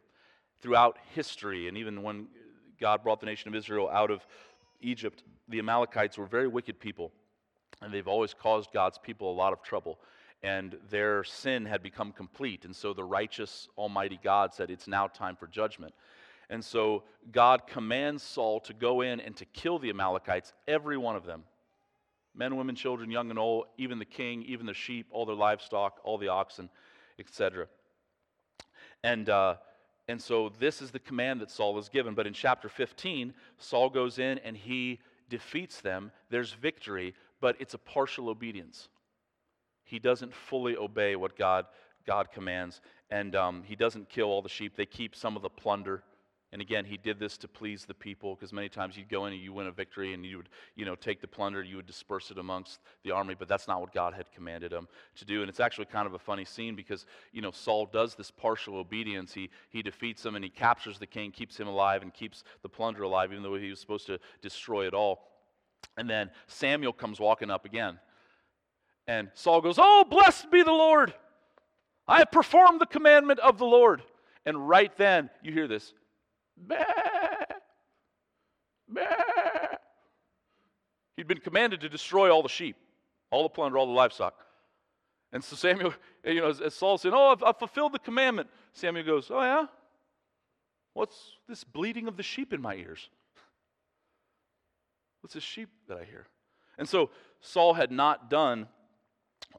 [0.60, 1.68] throughout history.
[1.68, 2.28] And even when
[2.78, 4.26] God brought the nation of Israel out of
[4.82, 7.12] Egypt, the Amalekites were very wicked people,
[7.80, 9.98] and they've always caused God's people a lot of trouble.
[10.42, 12.66] And their sin had become complete.
[12.66, 15.94] And so the righteous, Almighty God said, It's now time for judgment.
[16.50, 21.16] And so God commands Saul to go in and to kill the Amalekites, every one
[21.16, 21.44] of them
[22.36, 26.00] men, women, children, young and old, even the king, even the sheep, all their livestock,
[26.04, 26.68] all the oxen,
[27.18, 27.66] etc.
[29.02, 29.56] And, uh,
[30.08, 32.14] and so this is the command that Saul is given.
[32.14, 36.12] But in chapter 15, Saul goes in and he defeats them.
[36.30, 38.88] There's victory, but it's a partial obedience.
[39.84, 41.66] He doesn't fully obey what God,
[42.06, 44.76] God commands, and um, he doesn't kill all the sheep.
[44.76, 46.02] They keep some of the plunder.
[46.52, 49.32] And again, he did this to please the people because many times you'd go in
[49.32, 51.86] and you win a victory and you would, you know, take the plunder, you would
[51.86, 55.40] disperse it amongst the army, but that's not what God had commanded him to do.
[55.40, 58.76] And it's actually kind of a funny scene because, you know, Saul does this partial
[58.76, 59.34] obedience.
[59.34, 62.68] He, he defeats him and he captures the king, keeps him alive, and keeps the
[62.68, 65.28] plunder alive, even though he was supposed to destroy it all.
[65.96, 67.98] And then Samuel comes walking up again.
[69.08, 71.12] And Saul goes, Oh, blessed be the Lord!
[72.08, 74.02] I have performed the commandment of the Lord.
[74.44, 75.92] And right then, you hear this
[81.16, 82.76] He'd been commanded to destroy all the sheep,
[83.30, 84.34] all the plunder, all the livestock.
[85.32, 88.48] And so Samuel, you know, as, as Saul said, Oh, I've, I've fulfilled the commandment.
[88.72, 89.66] Samuel goes, Oh, yeah?
[90.94, 93.08] What's this bleating of the sheep in my ears?
[95.20, 96.26] What's this sheep that I hear?
[96.78, 98.68] And so Saul had not done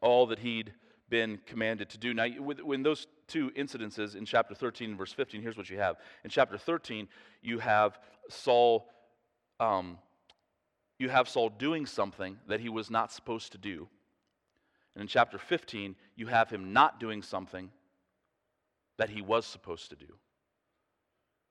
[0.01, 0.73] all that he'd
[1.09, 2.13] been commanded to do.
[2.13, 5.97] Now, when those two incidences in chapter 13 and verse 15, here's what you have.
[6.23, 7.07] In chapter 13,
[7.41, 8.87] you have Saul,
[9.59, 9.97] um,
[10.99, 13.87] you have Saul doing something that he was not supposed to do.
[14.95, 17.69] And in chapter 15, you have him not doing something
[18.97, 20.17] that he was supposed to do.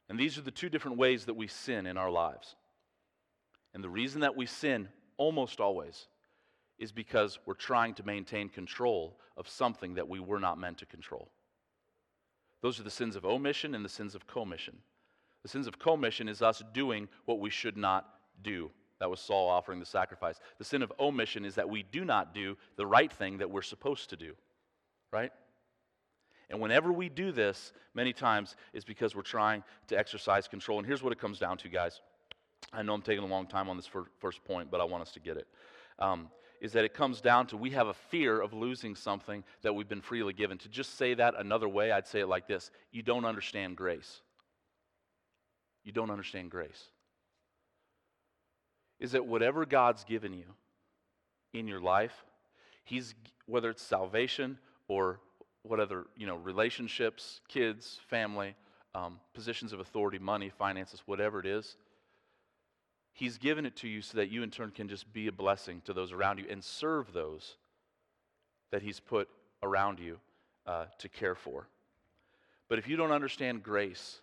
[0.08, 2.56] And these are the two different ways that we sin in our lives.
[3.74, 6.08] And the reason that we sin almost always
[6.78, 10.86] is because we're trying to maintain control of something that we were not meant to
[10.86, 11.30] control.
[12.62, 14.78] Those are the sins of omission and the sins of commission.
[15.42, 18.08] The sins of commission is us doing what we should not
[18.42, 18.70] do.
[18.98, 20.40] That was Saul offering the sacrifice.
[20.58, 23.62] The sin of omission is that we do not do the right thing that we're
[23.62, 24.32] supposed to do.
[25.12, 25.30] Right?
[26.48, 30.78] And whenever we do this, many times it's because we're trying to exercise control.
[30.78, 32.00] And here's what it comes down to, guys.
[32.72, 33.88] I know I'm taking a long time on this
[34.18, 35.46] first point, but I want us to get it.
[35.98, 36.28] Um,
[36.60, 39.88] is that it comes down to we have a fear of losing something that we've
[39.88, 40.58] been freely given.
[40.58, 44.20] To just say that another way, I'd say it like this You don't understand grace.
[45.84, 46.84] You don't understand grace.
[48.98, 50.46] Is that whatever God's given you
[51.52, 52.24] in your life,
[52.84, 53.14] He's
[53.46, 55.20] whether it's salvation or
[55.62, 58.54] what other you know relationships, kids, family,
[58.94, 61.76] um, positions of authority, money, finances, whatever it is,
[63.16, 65.80] He's given it to you so that you, in turn, can just be a blessing
[65.86, 67.56] to those around you and serve those
[68.70, 69.26] that He's put
[69.62, 70.18] around you
[70.66, 71.66] uh, to care for.
[72.68, 74.20] But if you don't understand grace,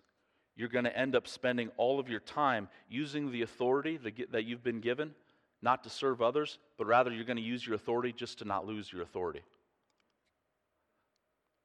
[0.54, 3.98] you're going to end up spending all of your time using the authority
[4.30, 5.12] that you've been given,
[5.60, 8.64] not to serve others, but rather you're going to use your authority just to not
[8.64, 9.42] lose your authority.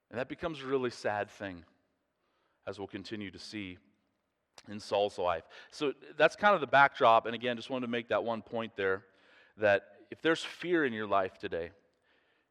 [0.09, 1.63] And that becomes a really sad thing,
[2.65, 3.77] as we'll continue to see
[4.67, 5.43] in Saul's life.
[5.71, 7.25] So that's kind of the backdrop.
[7.25, 9.03] And again, just wanted to make that one point there
[9.57, 11.71] that if there's fear in your life today,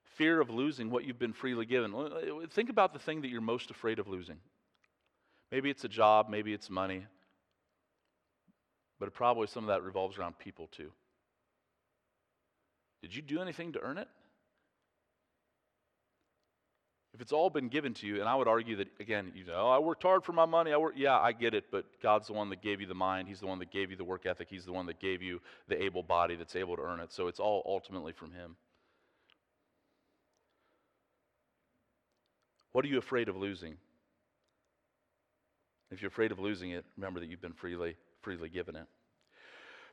[0.05, 1.93] fear of losing what you've been freely given,
[2.51, 4.39] think about the thing that you're most afraid of losing.
[5.51, 7.07] Maybe it's a job, maybe it's money,
[8.99, 10.91] but probably some of that revolves around people too.
[13.01, 14.09] Did you do anything to earn it?
[17.19, 19.69] If it's all been given to you, and I would argue that, again, you know,
[19.69, 20.73] I worked hard for my money.
[20.73, 23.27] I work, yeah, I get it, but God's the one that gave you the mind.
[23.27, 24.47] He's the one that gave you the work ethic.
[24.49, 27.13] He's the one that gave you the able body that's able to earn it.
[27.13, 28.55] So it's all ultimately from Him.
[32.71, 33.79] What are you afraid of losing?
[35.91, 38.87] If you're afraid of losing it, remember that you've been freely, freely given it.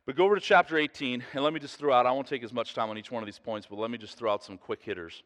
[0.06, 2.44] But go over to chapter 18, and let me just throw out, I won't take
[2.44, 4.44] as much time on each one of these points, but let me just throw out
[4.44, 5.24] some quick hitters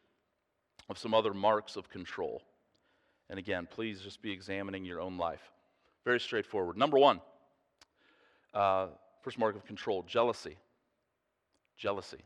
[0.90, 2.42] of some other marks of control.
[3.28, 5.52] And again, please just be examining your own life.
[6.04, 6.76] Very straightforward.
[6.76, 7.20] Number one,
[8.52, 8.88] uh,
[9.22, 10.56] first mark of control jealousy.
[11.76, 12.18] Jealousy.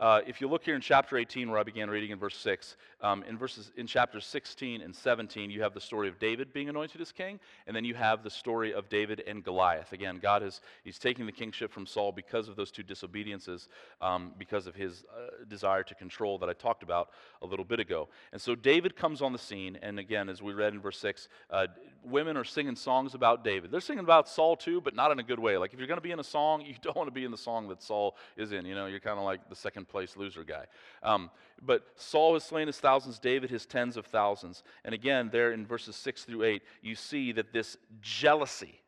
[0.00, 2.76] Uh, if you look here in chapter 18, where I began reading in verse 6,
[3.00, 6.68] um, in verses in chapters 16 and 17, you have the story of David being
[6.68, 9.92] anointed as king, and then you have the story of David and Goliath.
[9.92, 13.68] Again, God is he's taking the kingship from Saul because of those two disobediences,
[14.00, 17.10] um, because of his uh, desire to control that I talked about
[17.42, 18.08] a little bit ago.
[18.32, 21.28] And so David comes on the scene, and again, as we read in verse 6,
[21.50, 21.68] uh,
[22.06, 23.70] women are singing songs about David.
[23.70, 25.56] They're singing about Saul too, but not in a good way.
[25.56, 27.30] Like if you're going to be in a song, you don't want to be in
[27.30, 28.66] the song that Saul is in.
[28.66, 30.66] You know, you're kind of like the second place loser guy.
[31.02, 31.30] Um,
[31.62, 34.62] but Saul has slain his thousands, David his tens of thousands.
[34.84, 38.80] And again, there in verses 6 through 8, you see that this jealousy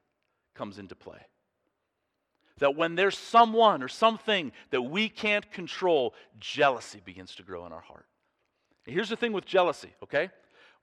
[0.54, 1.20] comes into play.
[2.58, 7.72] That when there's someone or something that we can't control, jealousy begins to grow in
[7.72, 8.06] our heart.
[8.86, 10.30] And here's the thing with jealousy, okay?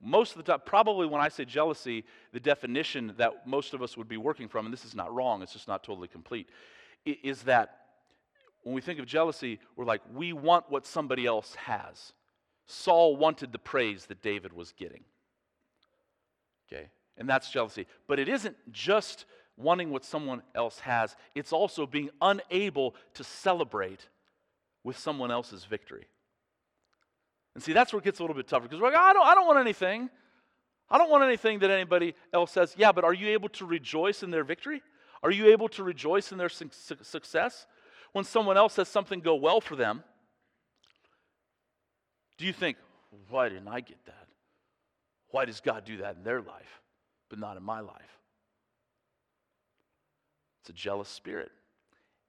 [0.03, 3.95] Most of the time, probably when I say jealousy, the definition that most of us
[3.95, 6.49] would be working from, and this is not wrong, it's just not totally complete,
[7.05, 7.77] is that
[8.63, 12.13] when we think of jealousy, we're like, we want what somebody else has.
[12.65, 15.03] Saul wanted the praise that David was getting.
[16.67, 16.89] Okay?
[17.17, 17.87] And that's jealousy.
[18.07, 19.25] But it isn't just
[19.57, 24.07] wanting what someone else has, it's also being unable to celebrate
[24.83, 26.07] with someone else's victory.
[27.55, 29.25] And see, that's where it gets a little bit tougher because we're like, I don't,
[29.25, 30.09] I don't want anything.
[30.89, 32.75] I don't want anything that anybody else says.
[32.77, 34.81] Yeah, but are you able to rejoice in their victory?
[35.21, 36.69] Are you able to rejoice in their su-
[37.01, 37.65] success?
[38.11, 40.03] When someone else has something go well for them,
[42.37, 42.77] do you think,
[43.29, 44.27] why didn't I get that?
[45.29, 46.81] Why does God do that in their life,
[47.29, 48.19] but not in my life?
[50.61, 51.51] It's a jealous spirit.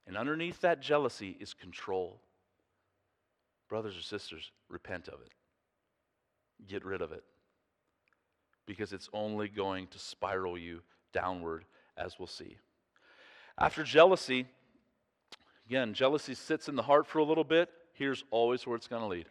[0.07, 2.19] And underneath that jealousy is control.
[3.69, 5.31] Brothers or sisters, repent of it.
[6.67, 7.23] Get rid of it.
[8.67, 10.81] Because it's only going to spiral you
[11.13, 11.65] downward,
[11.97, 12.57] as we'll see.
[13.57, 14.47] After jealousy,
[15.67, 17.69] Again, jealousy sits in the heart for a little bit.
[17.93, 19.25] Here's always where it's going to lead.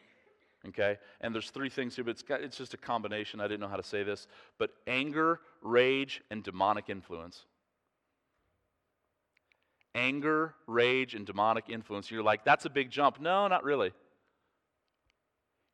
[0.69, 0.99] Okay?
[1.21, 3.41] And there's three things here, but it's, got, it's just a combination.
[3.41, 4.27] I didn't know how to say this.
[4.59, 7.45] But anger, rage, and demonic influence.
[9.95, 12.11] Anger, rage, and demonic influence.
[12.11, 13.21] You're like, that's a big jump.
[13.21, 13.93] No, not really.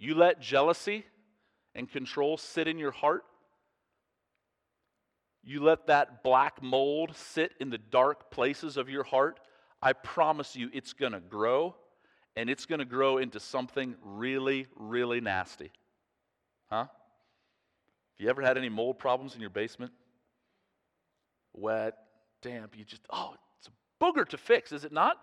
[0.01, 1.05] You let jealousy
[1.75, 3.23] and control sit in your heart.
[5.45, 9.39] You let that black mold sit in the dark places of your heart.
[9.83, 11.77] I promise you, it's going to grow
[12.35, 15.71] and it's going to grow into something really, really nasty.
[16.71, 16.85] Huh?
[16.85, 16.89] Have
[18.19, 19.93] you ever had any mold problems in your basement?
[21.53, 21.95] Wet,
[22.41, 25.19] damp, you just, oh, it's a booger to fix, is it not?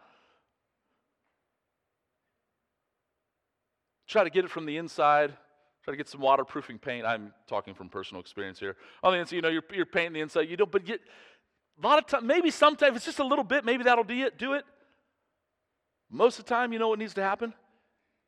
[4.08, 5.34] Try to get it from the inside.
[5.84, 7.06] Try to get some waterproofing paint.
[7.06, 8.76] I'm talking from personal experience here.
[9.04, 10.50] On the inside, you know, you're, you're painting the inside.
[10.50, 11.02] You don't, but get,
[11.82, 14.38] a lot of time, maybe sometimes it's just a little bit, maybe that'll do it.
[14.38, 14.66] Do it.
[16.10, 17.54] Most of the time, you know what needs to happen?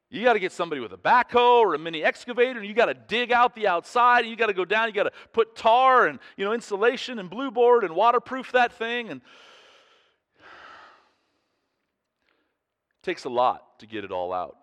[0.10, 2.88] You got to get somebody with a backhoe or a mini excavator, and you got
[2.88, 5.56] to dig out the outside, and you got to go down, you got to put
[5.56, 9.22] tar and you know insulation and blue board and waterproof that thing, and
[10.40, 10.44] it
[13.04, 14.58] takes a lot to get it all out.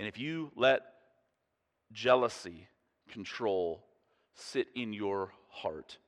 [0.00, 0.80] And if you let
[1.92, 2.66] jealousy,
[3.10, 3.84] control
[4.34, 5.98] sit in your heart,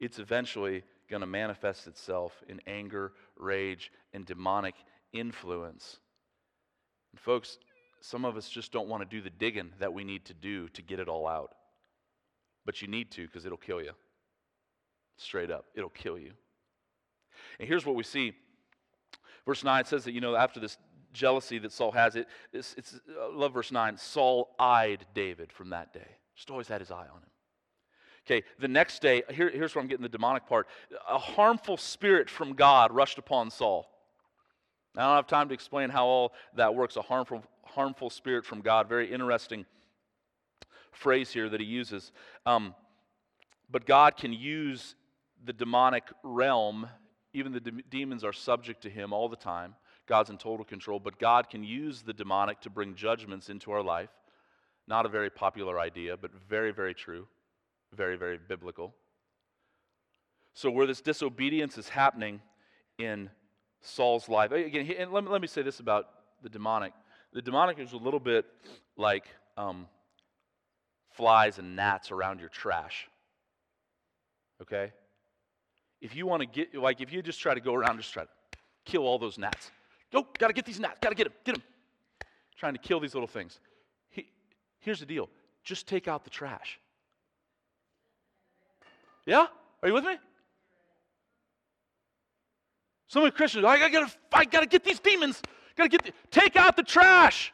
[0.00, 4.74] it's eventually going to manifest itself in anger, rage, and demonic
[5.12, 6.00] influence.
[7.12, 7.58] And folks,
[8.00, 10.68] some of us just don't want to do the digging that we need to do
[10.70, 11.54] to get it all out.
[12.66, 13.92] But you need to because it'll kill you.
[15.16, 16.32] Straight up, it'll kill you.
[17.60, 18.32] And here's what we see.
[19.46, 20.76] Verse 9 says that, you know, after this
[21.12, 23.96] jealousy that Saul has, it, it's, it's, I love verse 9.
[23.96, 26.16] Saul eyed David from that day.
[26.34, 27.30] Just always had his eye on him.
[28.26, 30.68] Okay, the next day, here, here's where I'm getting the demonic part.
[31.08, 33.90] A harmful spirit from God rushed upon Saul.
[34.96, 36.96] I don't have time to explain how all that works.
[36.96, 38.88] A harmful, harmful spirit from God.
[38.88, 39.64] Very interesting
[40.92, 42.12] phrase here that he uses.
[42.44, 42.74] Um,
[43.70, 44.96] but God can use
[45.44, 46.88] the demonic realm.
[47.32, 49.74] Even the de- demons are subject to him all the time.
[50.10, 53.82] God's in total control, but God can use the demonic to bring judgments into our
[53.82, 54.10] life.
[54.88, 57.28] Not a very popular idea, but very, very true.
[57.94, 58.92] Very, very biblical.
[60.52, 62.40] So, where this disobedience is happening
[62.98, 63.30] in
[63.82, 64.50] Saul's life.
[64.50, 66.06] Again, and let me, let me say this about
[66.42, 66.92] the demonic.
[67.32, 68.46] The demonic is a little bit
[68.96, 69.86] like um,
[71.12, 73.08] flies and gnats around your trash.
[74.60, 74.92] Okay?
[76.00, 78.24] If you want to get, like, if you just try to go around, just try
[78.24, 78.28] to
[78.84, 79.70] kill all those gnats.
[80.14, 81.62] Oh, Go, got to get these gnats, got to get them, get them.
[82.56, 83.60] Trying to kill these little things.
[84.10, 84.30] He,
[84.80, 85.28] here's the deal
[85.62, 86.78] just take out the trash.
[89.26, 89.46] Yeah?
[89.82, 90.16] Are you with me?
[93.06, 95.42] So many Christians, I gotta, I gotta get these demons.
[95.76, 97.52] Gotta get, the, take out the trash.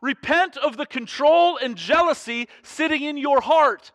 [0.00, 3.90] Repent of the control and jealousy sitting in your heart.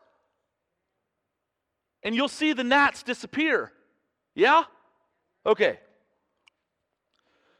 [2.03, 3.71] And you'll see the gnats disappear.
[4.36, 4.63] Yeah?
[5.45, 5.79] Okay.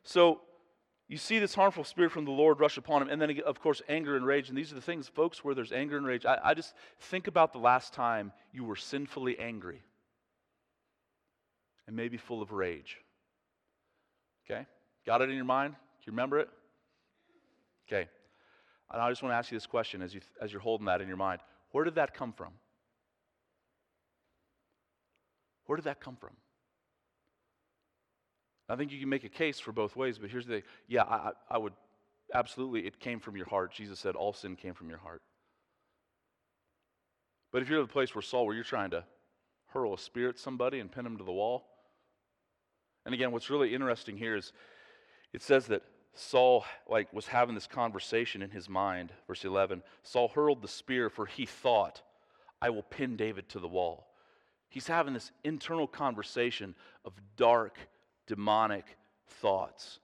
[0.10, 0.42] So
[1.08, 3.10] you see this harmful spirit from the Lord rush upon him.
[3.10, 4.50] And then, of course, anger and rage.
[4.50, 6.26] And these are the things, folks, where there's anger and rage.
[6.26, 9.84] I, I just think about the last time you were sinfully angry
[11.86, 12.98] and maybe full of rage.
[14.50, 14.66] Okay?
[15.06, 15.74] Got it in your mind?
[15.74, 16.50] Do you remember it?
[17.88, 18.10] Okay.
[18.92, 21.02] And I just want to ask you this question as, you, as you're holding that
[21.02, 21.42] in your mind.
[21.72, 22.54] Where did that come from?
[25.68, 26.32] Where did that come from?
[28.70, 30.62] I think you can make a case for both ways, but here's the.
[30.88, 31.74] Yeah, I, I would
[32.34, 33.74] absolutely, it came from your heart.
[33.74, 35.22] Jesus said all sin came from your heart.
[37.52, 39.04] But if you're at the place where Saul, where you're trying to
[39.68, 41.66] hurl a spear at somebody and pin them to the wall,
[43.06, 44.54] and again, what's really interesting here is
[45.34, 45.82] it says that
[46.14, 49.12] Saul like was having this conversation in his mind.
[49.28, 52.02] Verse 11, Saul hurled the spear for he thought,
[52.62, 54.08] I will pin David to the wall.
[54.70, 57.78] He's having this internal conversation of dark,
[58.30, 58.86] demonic
[59.42, 60.00] thoughts.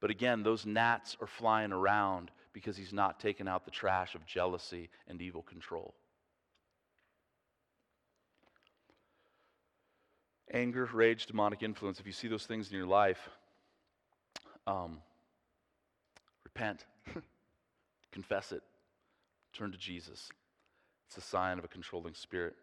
[0.00, 4.24] But again, those gnats are flying around because he's not taking out the trash of
[4.24, 5.94] jealousy and evil control.
[10.52, 13.28] anger, rage, demonic influence, if you see those things in your life,
[14.66, 14.98] um,
[16.44, 16.84] repent,
[18.12, 18.62] confess it,
[19.52, 20.30] turn to Jesus.
[21.08, 22.54] It's a sign of a controlling spirit.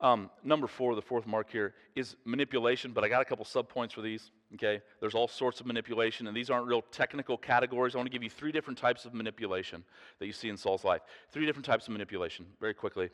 [0.00, 3.92] Um, number four, the fourth mark here, is manipulation, but I got a couple subpoints
[3.92, 4.30] for these.
[4.54, 7.94] Okay, there's all sorts of manipulation, and these aren't real technical categories.
[7.94, 9.82] I want to give you three different types of manipulation
[10.18, 11.00] that you see in Saul's life.
[11.32, 13.10] Three different types of manipulation, very quickly.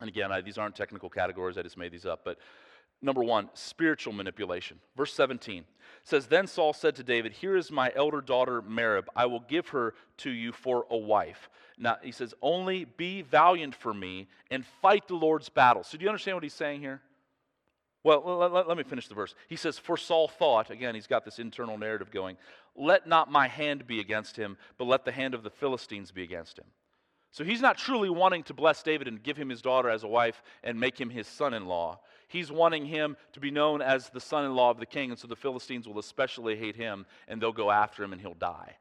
[0.00, 2.20] And again, I, these aren't technical categories, I just made these up.
[2.24, 2.38] But
[3.02, 4.78] number one, spiritual manipulation.
[4.96, 5.64] Verse 17
[6.02, 9.04] says, Then Saul said to David, Here is my elder daughter Merab.
[9.14, 11.48] I will give her to you for a wife.
[11.78, 15.82] Now, he says, Only be valiant for me and fight the Lord's battle.
[15.82, 17.00] So, do you understand what he's saying here?
[18.02, 19.34] Well, let, let, let, me finish the verse.
[19.48, 22.36] He says, For Saul thought, again, he's got this internal narrative going,
[22.74, 26.22] let not my hand be against him, but let the hand of the Philistines be
[26.22, 26.64] against him.
[27.32, 30.08] So he's not truly wanting to bless David and give him his daughter as a
[30.08, 32.00] wife and make him his son in law.
[32.30, 35.18] He's wanting him to be known as the son in law of the king, and
[35.18, 38.76] so the Philistines will especially hate him and they'll go after him and he'll die.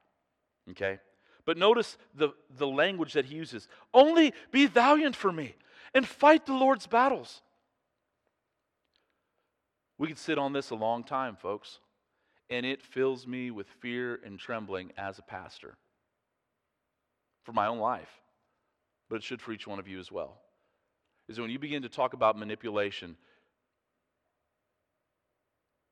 [0.71, 0.99] Okay?
[1.45, 5.55] But notice the, the language that he uses only be valiant for me
[5.93, 7.41] and fight the Lord's battles.
[9.97, 11.79] We could sit on this a long time, folks,
[12.49, 15.75] and it fills me with fear and trembling as a pastor
[17.43, 18.19] for my own life
[19.09, 20.37] but it should for each one of you as well,
[21.27, 23.17] is when you begin to talk about manipulation,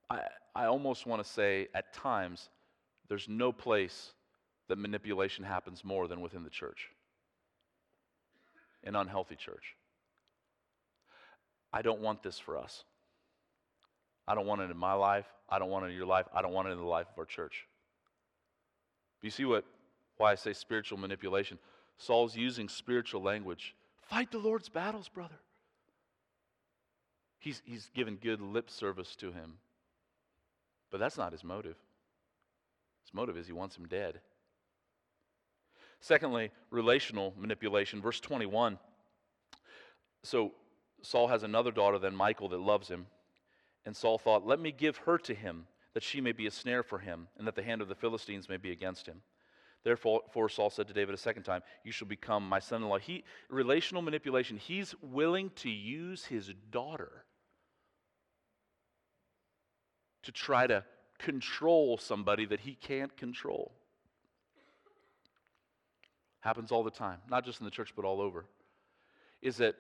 [0.10, 0.22] I,
[0.56, 2.50] I almost want to say at times
[3.08, 4.14] there's no place
[4.68, 6.90] that manipulation happens more than within the church,
[8.84, 9.76] an unhealthy church.
[11.72, 12.84] I don't want this for us.
[14.28, 15.26] I don't want it in my life.
[15.50, 16.26] I don't want it in your life.
[16.34, 17.66] I don't want it in the life of our church.
[19.22, 19.66] You see what
[20.18, 21.60] why I say spiritual manipulation?
[21.98, 23.76] Saul's using spiritual language.
[24.02, 25.36] Fight the Lord's battles, brother.
[27.40, 29.54] He's, he's given good lip service to him.
[30.92, 31.76] But that's not his motive.
[33.04, 34.20] His motive is he wants him dead.
[36.00, 38.02] Secondly, relational manipulation.
[38.02, 38.78] Verse 21.
[40.24, 40.54] So
[41.02, 43.08] Saul has another daughter than Michal that loves him.
[43.86, 46.84] And Saul thought, Let me give her to him, that she may be a snare
[46.84, 49.22] for him, and that the hand of the Philistines may be against him.
[49.84, 53.00] Therefore, Saul said to David a second time, You shall become my son in law.
[53.50, 57.24] Relational manipulation, he's willing to use his daughter
[60.24, 60.84] to try to
[61.20, 63.72] control somebody that he can't control.
[66.42, 68.46] Happens all the time, not just in the church, but all over.
[69.42, 69.76] Is that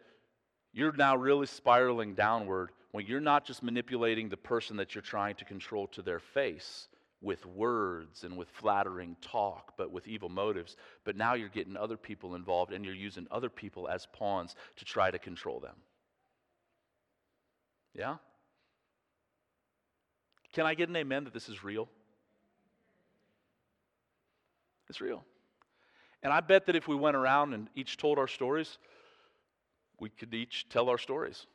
[0.73, 5.35] you're now really spiraling downward when you're not just manipulating the person that you're trying
[5.35, 6.88] to control to their face
[7.21, 10.75] with words and with flattering talk, but with evil motives.
[11.03, 14.85] But now you're getting other people involved and you're using other people as pawns to
[14.85, 15.75] try to control them.
[17.93, 18.17] Yeah?
[20.57, 21.87] Can I get an amen that this is real?
[24.89, 25.23] It's real.
[26.23, 28.79] And I bet that if we went around and each told our stories,
[29.99, 31.45] we could each tell our stories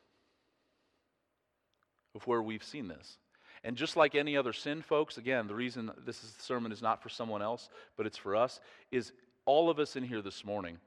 [2.15, 3.17] of where we've seen this.
[3.65, 7.09] And just like any other sin, folks, again, the reason this sermon is not for
[7.09, 9.11] someone else, but it's for us, is
[9.45, 10.77] all of us in here this morning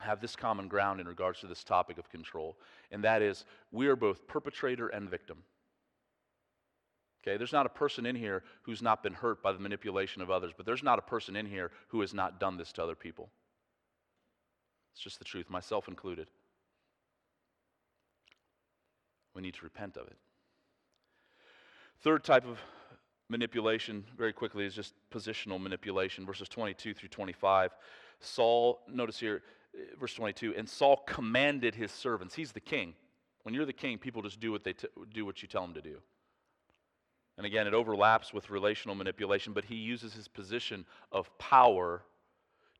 [0.00, 2.58] have this common ground in regards to this topic of control,
[2.90, 5.38] and that is we are both perpetrator and victim.
[7.22, 10.30] Okay, there's not a person in here who's not been hurt by the manipulation of
[10.30, 12.96] others, but there's not a person in here who has not done this to other
[12.96, 13.30] people.
[14.92, 16.28] It's just the truth, myself included.
[19.34, 20.16] We need to repent of it.
[22.02, 22.58] Third type of
[23.28, 27.70] manipulation, very quickly, is just positional manipulation, verses 22 through 25.
[28.20, 29.42] Saul, notice here,
[29.74, 32.34] eh, verse 22, and Saul commanded his servants.
[32.34, 32.94] He's the king.
[33.44, 35.74] When you're the king, people just do what they t- do what you tell them
[35.74, 35.98] to do.
[37.36, 42.02] And again, it overlaps with relational manipulation, but he uses his position of power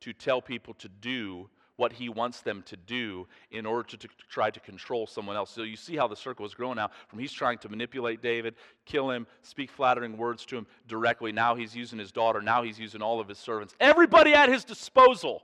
[0.01, 4.09] to tell people to do what he wants them to do in order to, to,
[4.29, 5.51] try to control someone else.
[5.51, 8.55] So you see how the circle is growing now from he's trying to manipulate David,
[8.85, 11.33] kill him, speak flattering words to him directly.
[11.33, 12.43] Now he's using his daughter.
[12.43, 13.75] Now he's using all of his servants.
[13.81, 15.43] Everybody at his disposal.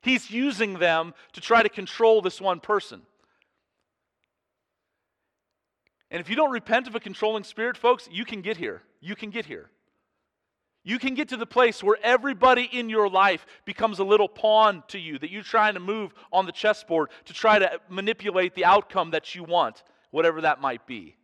[0.00, 3.02] He's using them to try to control this one person.
[6.16, 8.80] And if you don't repent of a controlling spirit, folks, you can get here.
[9.02, 9.68] You can get here.
[10.82, 14.82] You can get to the place where everybody in your life becomes a little pawn
[14.88, 18.64] to you that you're trying to move on the chessboard to try to manipulate the
[18.64, 21.16] outcome that you want, whatever that might be.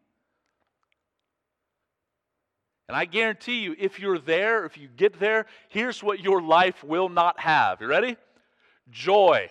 [2.86, 6.84] And I guarantee you, if you're there, if you get there, here's what your life
[6.84, 7.80] will not have.
[7.80, 8.18] You ready?
[8.90, 9.48] Joy.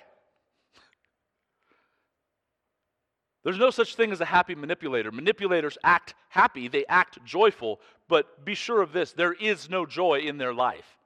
[3.44, 5.12] There's no such thing as a happy manipulator.
[5.12, 10.20] Manipulators act happy, they act joyful, but be sure of this there is no joy
[10.20, 10.98] in their life.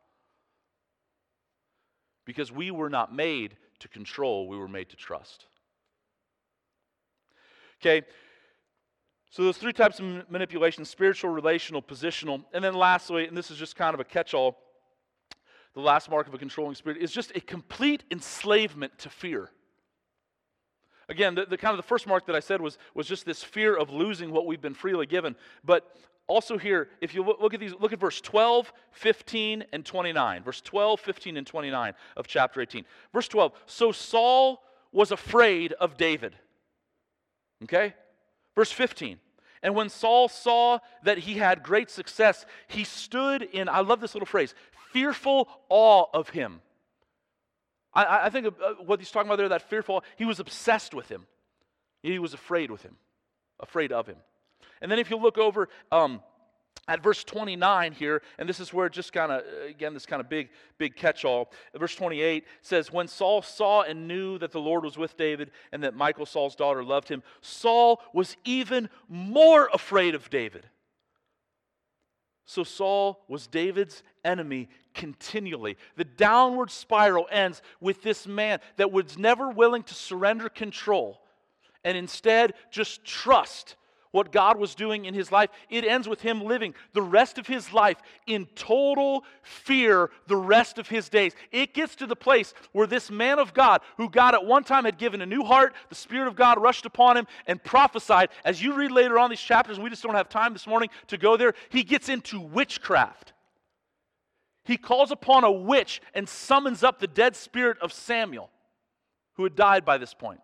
[2.26, 5.46] Because we were not made to control, we were made to trust.
[7.82, 8.06] Okay,
[9.30, 12.44] so those three types of manipulation spiritual, relational, positional.
[12.54, 14.58] And then lastly, and this is just kind of a catch all,
[15.74, 19.52] the last mark of a controlling spirit is just a complete enslavement to fear.
[21.10, 23.44] Again, the, the kind of the first mark that I said was, was just this
[23.44, 25.36] fear of losing what we've been freely given.
[25.64, 25.96] But
[26.28, 30.44] also here, if you look, look at these, look at verse 12, 15, and 29.
[30.44, 32.86] Verse 12, 15, and 29 of chapter 18.
[33.14, 33.52] Verse 12.
[33.68, 36.36] So Saul was afraid of David.
[37.64, 37.94] Okay?
[38.56, 39.20] Verse 15.
[39.62, 44.14] And when Saul saw that he had great success, he stood in, I love this
[44.14, 44.54] little phrase,
[44.92, 46.62] fearful awe of him.
[47.96, 51.10] I, I think uh, what he's talking about there, that fearful, he was obsessed with
[51.10, 51.26] him.
[52.04, 52.98] He was afraid with him,
[53.60, 54.18] afraid of him.
[54.82, 56.22] And then if you look over um,
[56.88, 60.20] at verse 29 here, and this is where it just kind of, again, this kind
[60.20, 61.52] of big, big catch all.
[61.76, 65.84] Verse 28 says, When Saul saw and knew that the Lord was with David and
[65.84, 70.68] that Michal, Saul's daughter, loved him, Saul was even more afraid of David.
[72.46, 75.78] So Saul was David's enemy continually.
[75.98, 81.22] The downward spiral ends with this man that was never willing to surrender control
[81.84, 83.76] and instead just trust
[84.16, 85.50] what God was doing in his life.
[85.70, 90.78] It ends with him living the rest of his life in total fear the rest
[90.78, 91.34] of his days.
[91.52, 94.86] It gets to the place where this man of God, who God at one time
[94.86, 98.30] had given a new heart, the Spirit of God rushed upon him and prophesied.
[98.46, 101.18] As you read later on these chapters, we just don't have time this morning to
[101.18, 103.34] go there, he gets into witchcraft.
[104.64, 108.50] He calls upon a witch and summons up the dead spirit of Samuel,
[109.34, 110.40] who had died by this point.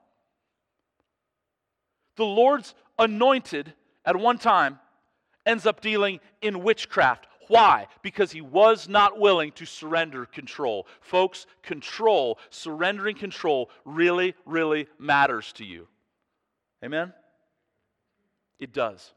[2.15, 3.73] The Lord's anointed
[4.05, 4.79] at one time
[5.45, 7.27] ends up dealing in witchcraft.
[7.47, 7.87] Why?
[8.01, 10.87] Because he was not willing to surrender control.
[11.01, 15.87] Folks, control, surrendering control really, really matters to you.
[16.83, 17.13] Amen?
[18.59, 19.11] It does.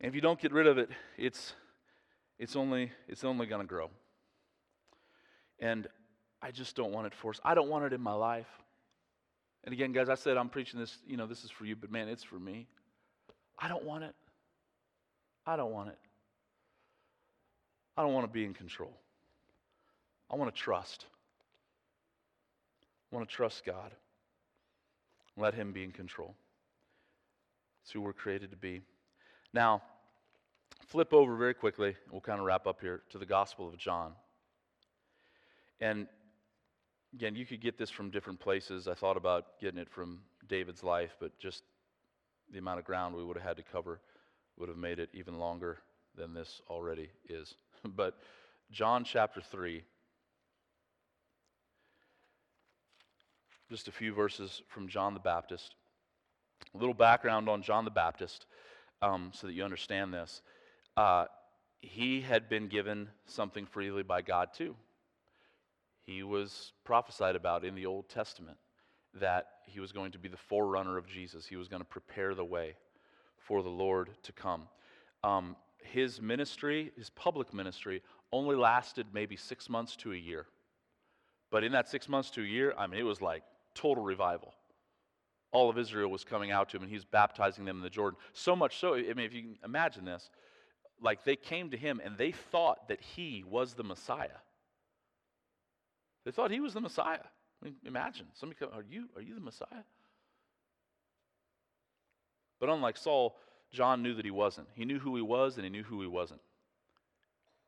[0.00, 1.54] And if you don't get rid of it, it's,
[2.38, 3.90] it's only, it's only going to grow.
[5.60, 5.86] And
[6.42, 7.40] I just don't want it forced.
[7.44, 8.48] I don't want it in my life.
[9.64, 11.90] And again, guys, I said I'm preaching this, you know, this is for you, but
[11.90, 12.66] man, it's for me.
[13.58, 14.14] I don't want it.
[15.46, 15.98] I don't want it.
[17.96, 18.92] I don't want to be in control.
[20.30, 21.06] I want to trust.
[23.12, 23.92] I want to trust God.
[25.36, 26.34] Let Him be in control.
[27.82, 28.80] That's who we're created to be.
[29.52, 29.82] Now,
[30.86, 31.96] flip over very quickly.
[32.10, 34.12] We'll kind of wrap up here to the Gospel of John.
[35.80, 36.06] And
[37.14, 38.88] again, you could get this from different places.
[38.88, 41.62] I thought about getting it from David's life, but just
[42.50, 44.00] the amount of ground we would have had to cover
[44.58, 45.78] would have made it even longer
[46.16, 47.54] than this already is.
[47.96, 48.18] but
[48.70, 49.82] John chapter 3,
[53.70, 55.74] just a few verses from John the Baptist.
[56.74, 58.46] A little background on John the Baptist
[59.00, 60.42] um, so that you understand this.
[60.96, 61.26] Uh,
[61.80, 64.76] he had been given something freely by God too
[66.04, 68.58] he was prophesied about in the Old Testament
[69.20, 71.46] that he was going to be the forerunner of Jesus.
[71.46, 72.74] He was going to prepare the way
[73.36, 74.68] for the Lord to come.
[75.22, 80.46] Um, his ministry, his public ministry, only lasted maybe six months to a year.
[81.50, 83.42] But in that six months to a year, I mean, it was like
[83.74, 84.54] total revival.
[85.52, 87.90] All of Israel was coming out to him, and he was baptizing them in the
[87.90, 88.18] Jordan.
[88.32, 90.30] So much so, I mean, if you can imagine this,
[91.00, 94.40] like they came to him and they thought that he was the Messiah.
[96.24, 97.18] They thought he was the Messiah.
[97.62, 99.84] I mean, imagine somebody come, are you are you the Messiah?
[102.60, 103.36] But unlike Saul,
[103.72, 104.68] John knew that he wasn't.
[104.74, 106.40] He knew who he was and he knew who he wasn't.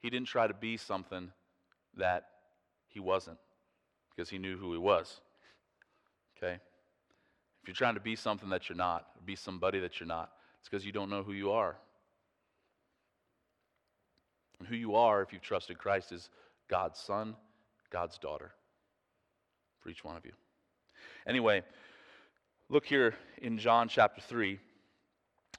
[0.01, 1.31] He didn't try to be something
[1.97, 2.27] that
[2.89, 3.39] he wasn't
[4.15, 5.21] because he knew who he was.
[6.37, 6.55] Okay?
[6.55, 10.31] If you're trying to be something that you're not, be somebody that you're not,
[10.61, 11.77] it's because you don't know who you are.
[14.59, 16.29] And who you are, if you've trusted Christ, is
[16.69, 17.35] God's son
[17.95, 18.51] God's daughter
[19.79, 20.33] for each one of you.
[21.29, 21.63] Anyway,
[22.69, 24.59] look here in John chapter 3.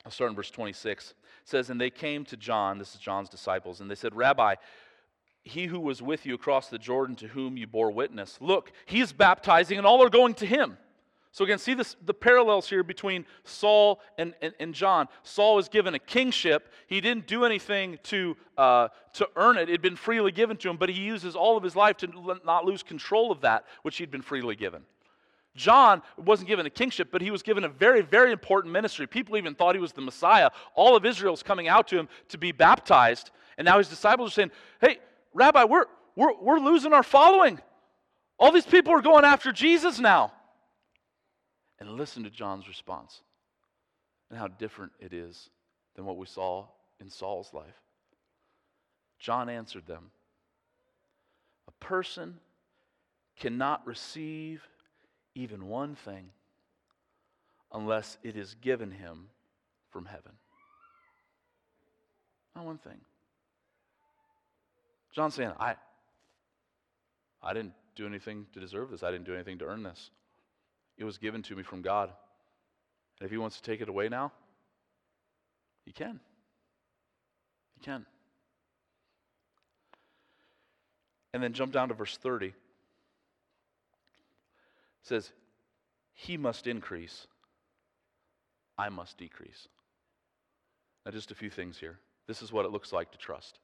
[0.04, 1.12] I'll start in verse 26.
[1.12, 1.16] It
[1.46, 4.56] says, And they came to John, this is John's disciples, and they said, Rabbi,
[5.46, 9.00] he who was with you across the Jordan to whom you bore witness, look, he
[9.00, 10.78] is baptizing, and all are going to him.
[11.36, 15.10] So again, see this, the parallels here between Saul and, and, and John.
[15.24, 16.72] Saul was given a kingship.
[16.88, 19.64] He didn't do anything to, uh, to earn it.
[19.64, 22.40] It had been freely given to him, but he uses all of his life to
[22.46, 24.84] not lose control of that which he'd been freely given.
[25.58, 29.06] John wasn't given a kingship, but he was given a very, very important ministry.
[29.06, 30.52] People even thought he was the Messiah.
[30.74, 33.32] All of Israel's coming out to him to be baptized.
[33.58, 35.00] And now his disciples are saying, Hey,
[35.34, 37.60] Rabbi, we're, we're, we're losing our following.
[38.40, 40.32] All these people are going after Jesus now
[41.80, 43.21] and listen to John's response
[44.30, 45.49] and how different it is
[45.95, 46.65] than what we saw
[46.99, 47.82] in Saul's life.
[49.19, 50.11] John answered them
[51.67, 52.39] A person
[53.38, 54.67] cannot receive
[55.36, 56.30] even one thing
[57.71, 59.28] unless it is given him
[59.91, 60.32] from heaven.
[62.55, 62.99] Not one thing.
[65.11, 65.76] John's saying, I,
[67.43, 69.03] I didn't do anything to deserve this.
[69.03, 70.09] I didn't do anything to earn this.
[70.98, 72.12] It was given to me from God.
[73.20, 74.32] And if he wants to take it away now,
[75.86, 76.20] he can.
[77.76, 78.06] He can.
[81.34, 82.48] And then jump down to verse 30.
[82.48, 82.54] It
[85.04, 85.32] says,
[86.14, 87.28] He must increase,
[88.78, 89.68] I must decrease.
[91.06, 92.00] Now, just a few things here.
[92.28, 93.60] This is what it looks like to trust.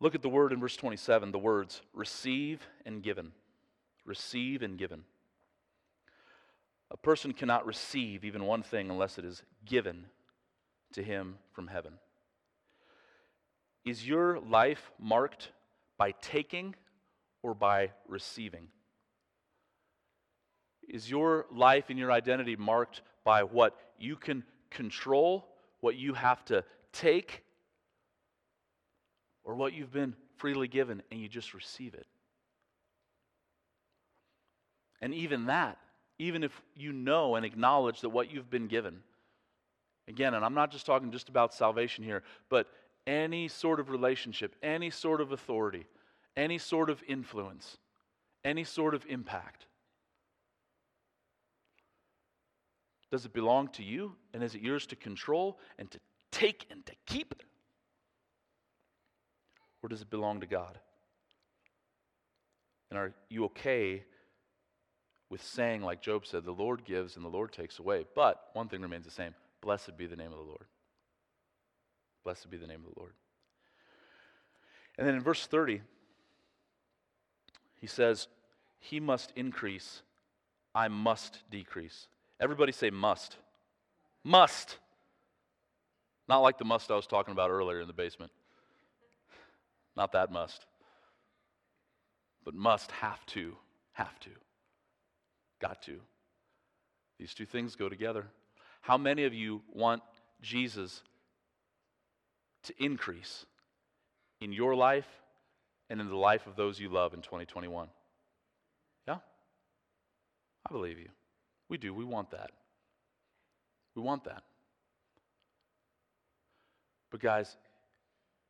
[0.00, 3.32] Look at the word in verse 27 the words receive and given.
[4.08, 5.04] Receive and given.
[6.90, 10.06] A person cannot receive even one thing unless it is given
[10.94, 11.92] to him from heaven.
[13.84, 15.50] Is your life marked
[15.98, 16.74] by taking
[17.42, 18.68] or by receiving?
[20.88, 25.46] Is your life and your identity marked by what you can control,
[25.80, 27.44] what you have to take,
[29.44, 32.06] or what you've been freely given and you just receive it?
[35.00, 35.78] And even that,
[36.18, 39.00] even if you know and acknowledge that what you've been given,
[40.08, 42.66] again, and I'm not just talking just about salvation here, but
[43.06, 45.86] any sort of relationship, any sort of authority,
[46.36, 47.78] any sort of influence,
[48.44, 49.66] any sort of impact.
[53.10, 54.16] Does it belong to you?
[54.34, 55.98] And is it yours to control and to
[56.30, 57.34] take and to keep?
[59.82, 60.78] Or does it belong to God?
[62.90, 64.04] And are you okay
[65.30, 68.06] with saying, like Job said, the Lord gives and the Lord takes away?
[68.14, 70.64] But one thing remains the same blessed be the name of the Lord.
[72.24, 73.12] Blessed be the name of the Lord.
[74.96, 75.80] And then in verse 30,
[77.76, 78.28] he says,
[78.78, 80.02] He must increase,
[80.74, 82.08] I must decrease.
[82.40, 83.36] Everybody say must.
[84.24, 84.76] Must.
[86.28, 88.32] Not like the must I was talking about earlier in the basement.
[89.96, 90.66] Not that must.
[92.44, 93.56] But must, have to,
[93.92, 94.30] have to.
[95.60, 96.00] Got to.
[97.18, 98.26] These two things go together.
[98.80, 100.02] How many of you want
[100.40, 101.02] Jesus
[102.64, 103.44] to increase
[104.40, 105.08] in your life
[105.90, 107.88] and in the life of those you love in 2021?
[109.06, 109.18] Yeah?
[110.66, 111.08] I believe you.
[111.68, 111.92] We do.
[111.92, 112.50] We want that.
[113.94, 114.44] We want that.
[117.10, 117.56] But, guys,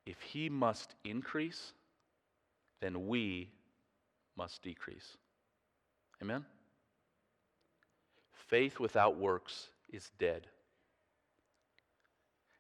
[0.05, 1.73] if he must increase,
[2.81, 3.51] then we
[4.37, 5.17] must decrease.
[6.21, 6.45] Amen?
[8.49, 10.47] Faith without works is dead.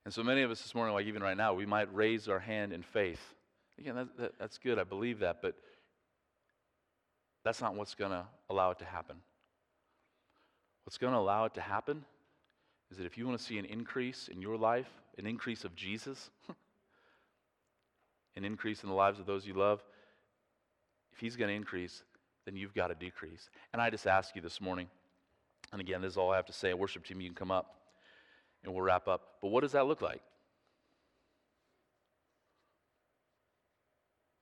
[0.04, 2.38] And so many of us this morning, like even right now, we might raise our
[2.38, 3.20] hand in faith.
[3.78, 4.78] Again, that, that, that's good.
[4.78, 5.42] I believe that.
[5.42, 5.54] But
[7.44, 9.16] that's not what's going to allow it to happen.
[10.84, 12.04] What's going to allow it to happen
[12.90, 15.74] is that if you want to see an increase in your life, an increase of
[15.74, 16.30] Jesus,
[18.36, 19.82] an increase in the lives of those you love,
[21.12, 22.02] if He's going to increase,
[22.46, 23.50] then you've got to decrease.
[23.72, 24.88] And I just ask you this morning,
[25.72, 26.72] and again, this is all I have to say.
[26.74, 27.74] Worship team, you can come up
[28.64, 29.22] and we'll wrap up.
[29.42, 30.22] But what does that look like?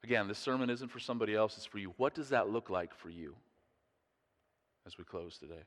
[0.05, 1.93] Again, this sermon isn't for somebody else, it's for you.
[1.97, 3.35] What does that look like for you
[4.87, 5.65] as we close today?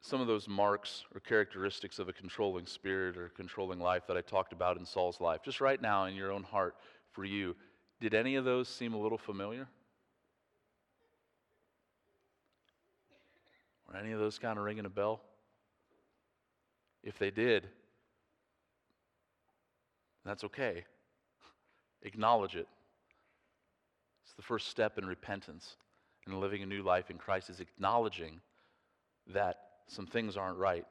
[0.00, 4.20] Some of those marks or characteristics of a controlling spirit or controlling life that I
[4.20, 6.76] talked about in Saul's life, just right now in your own heart
[7.12, 7.56] for you,
[8.00, 9.66] did any of those seem a little familiar?
[13.90, 15.20] Were any of those kind of ringing a bell?
[17.02, 17.66] If they did,
[20.24, 20.84] that's okay.
[22.02, 22.68] Acknowledge it.
[24.24, 25.76] It's the first step in repentance
[26.26, 28.40] and living a new life in Christ is acknowledging
[29.32, 30.84] that some things aren't right.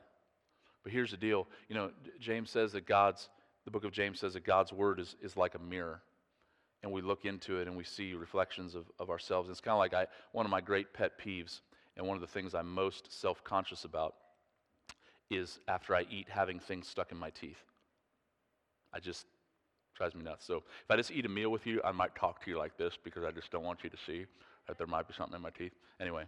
[0.83, 1.47] But here's the deal.
[1.67, 3.29] You know, James says that God's,
[3.65, 6.01] the book of James says that God's word is, is like a mirror.
[6.81, 9.47] And we look into it and we see reflections of, of ourselves.
[9.47, 11.59] And it's kind of like I, one of my great pet peeves
[11.99, 14.15] and one of the things I'm most self conscious about
[15.29, 17.61] is after I eat, having things stuck in my teeth.
[18.93, 19.25] I just
[19.95, 20.45] drives me nuts.
[20.45, 22.77] So if I just eat a meal with you, I might talk to you like
[22.77, 24.25] this because I just don't want you to see
[24.67, 25.73] that there might be something in my teeth.
[25.99, 26.23] Anyway.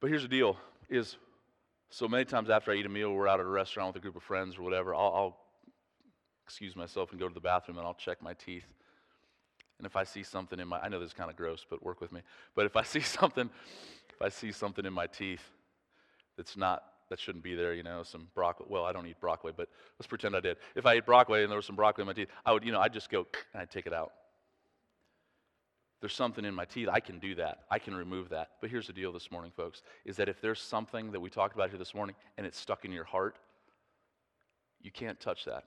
[0.00, 0.56] But here's the deal
[0.88, 1.16] is
[1.90, 4.02] so many times after I eat a meal, we're out at a restaurant with a
[4.02, 5.36] group of friends or whatever, I'll, I'll
[6.44, 8.64] excuse myself and go to the bathroom and I'll check my teeth.
[9.82, 11.82] And if I see something in my, I know this is kind of gross, but
[11.82, 12.20] work with me.
[12.54, 13.50] But if I see something,
[14.10, 15.42] if I see something in my teeth
[16.36, 18.68] that's not that shouldn't be there, you know, some broccoli.
[18.70, 19.68] Well, I don't eat broccoli, but
[19.98, 20.58] let's pretend I did.
[20.76, 22.70] If I ate broccoli and there was some broccoli in my teeth, I would, you
[22.70, 24.12] know, I'd just go and I'd take it out.
[26.00, 27.64] There's something in my teeth, I can do that.
[27.68, 28.50] I can remove that.
[28.60, 31.56] But here's the deal this morning, folks, is that if there's something that we talked
[31.56, 33.36] about here this morning and it's stuck in your heart,
[34.80, 35.64] you can't touch that.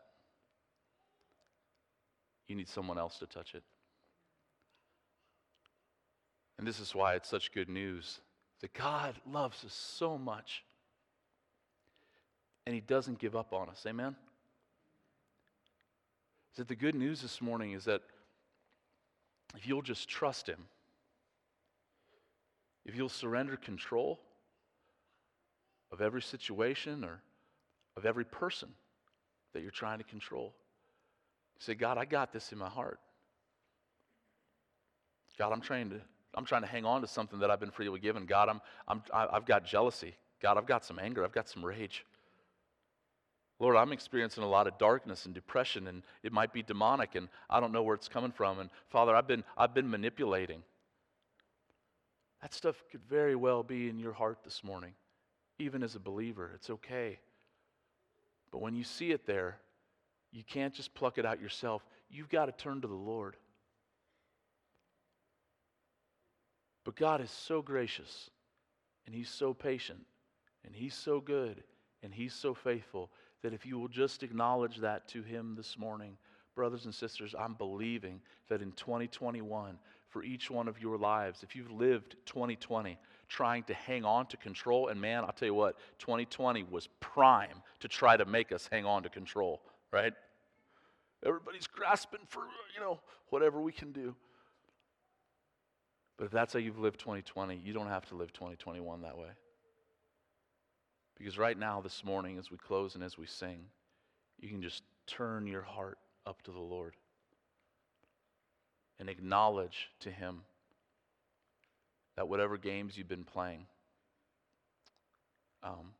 [2.47, 3.63] You need someone else to touch it.
[6.57, 8.19] And this is why it's such good news
[8.61, 10.63] that God loves us so much
[12.65, 13.83] and He doesn't give up on us.
[13.87, 14.15] Amen?
[16.53, 18.01] Is that the good news this morning is that
[19.55, 20.65] if you'll just trust Him,
[22.85, 24.19] if you'll surrender control
[25.91, 27.21] of every situation or
[27.97, 28.69] of every person
[29.53, 30.53] that you're trying to control,
[31.59, 32.99] say, God, I got this in my heart.
[35.37, 36.01] God, I'm trying to,
[36.35, 38.25] I'm trying to hang on to something that I've been freely given.
[38.25, 40.15] God, I'm, I'm, I've got jealousy.
[40.41, 41.23] God, I've got some anger.
[41.23, 42.05] I've got some rage.
[43.59, 47.29] Lord, I'm experiencing a lot of darkness and depression, and it might be demonic, and
[47.49, 48.59] I don't know where it's coming from.
[48.59, 50.61] And Father, I've been, I've been manipulating.
[52.41, 54.93] That stuff could very well be in your heart this morning,
[55.57, 56.51] even as a believer.
[56.53, 57.19] It's okay.
[58.51, 59.57] But when you see it there,
[60.31, 61.85] you can't just pluck it out yourself.
[62.09, 63.37] You've got to turn to the Lord.
[66.85, 68.29] But God is so gracious,
[69.05, 70.05] and He's so patient,
[70.63, 71.63] and He's so good,
[72.03, 73.09] and He's so faithful
[73.41, 76.17] that if you will just acknowledge that to Him this morning,
[76.53, 79.77] brothers and sisters, I'm believing that in 2021,
[80.09, 84.37] for each one of your lives, if you've lived 2020 trying to hang on to
[84.37, 88.69] control, and man, I'll tell you what, 2020 was prime to try to make us
[88.71, 89.61] hang on to control,
[89.91, 90.13] right?
[91.25, 92.43] Everybody's grasping for,
[92.75, 94.15] you know, whatever we can do.
[96.17, 99.29] But if that's how you've lived 2020, you don't have to live 2021 that way.
[101.17, 103.65] Because right now, this morning, as we close and as we sing,
[104.39, 106.95] you can just turn your heart up to the Lord
[108.99, 110.41] and acknowledge to Him
[112.15, 113.65] that whatever games you've been playing,
[115.63, 115.93] um,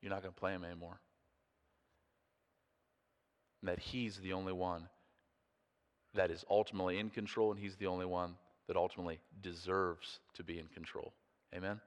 [0.00, 1.00] you're not going to play them anymore.
[3.60, 4.88] And that He's the only one
[6.14, 8.34] that is ultimately in control, and He's the only one
[8.76, 11.12] ultimately deserves to be in control.
[11.54, 11.80] Amen?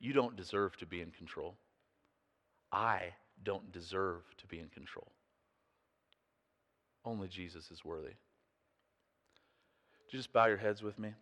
[0.00, 1.54] You don't deserve to be in control.
[2.72, 3.00] I
[3.44, 5.12] don't deserve to be in control.
[7.04, 8.14] Only Jesus is worthy.
[10.10, 11.14] Just bow your heads with me?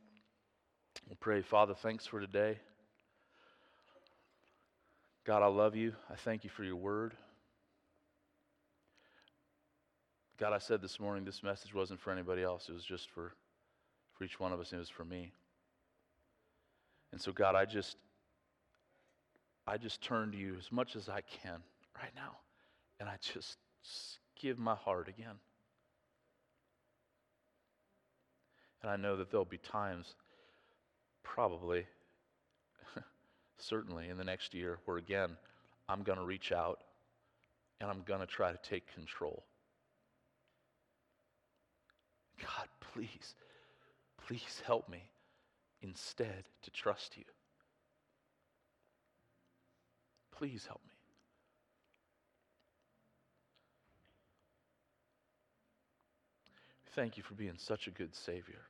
[1.09, 2.59] We'll pray, Father, thanks for today.
[5.27, 5.93] God, I love you.
[6.11, 7.15] I thank you for your word.
[10.39, 12.69] God, I said this morning this message wasn't for anybody else.
[12.69, 13.35] It was just for,
[14.21, 14.73] for each one of us.
[14.73, 15.33] and It was for me.
[17.11, 17.97] And so, God, I just
[19.67, 21.63] I just turn to you as much as I can
[21.97, 22.37] right now.
[22.99, 23.57] And I just
[24.39, 25.37] give my heart again.
[28.83, 30.15] And I know that there'll be times,
[31.23, 31.87] probably,
[33.59, 35.31] certainly in the next year, where again,
[35.89, 36.83] I'm going to reach out
[37.81, 39.45] and I'm going to try to take control.
[42.39, 43.35] God, please,
[44.31, 45.03] please help me
[45.83, 47.25] instead to trust you.
[50.31, 50.95] Please help me.
[56.95, 58.63] Thank you for being such a good Savior.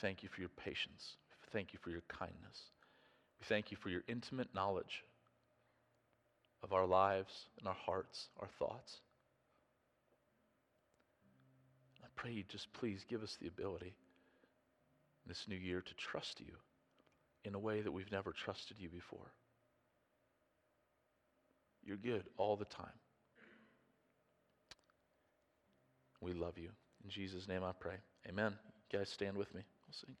[0.00, 1.14] Thank you for your patience.
[1.52, 2.72] Thank you for your kindness.
[3.38, 5.04] We thank you for your intimate knowledge
[6.64, 9.02] of our lives and our hearts, our thoughts.
[12.02, 13.94] I pray you just please give us the ability
[15.26, 16.52] this new year to trust you
[17.44, 19.32] in a way that we've never trusted you before.
[21.84, 22.86] You're good all the time.
[26.20, 26.70] We love you.
[27.04, 27.96] In Jesus' name I pray.
[28.28, 28.54] Amen.
[28.90, 29.60] You guys stand with me.
[29.86, 30.16] We'll sing.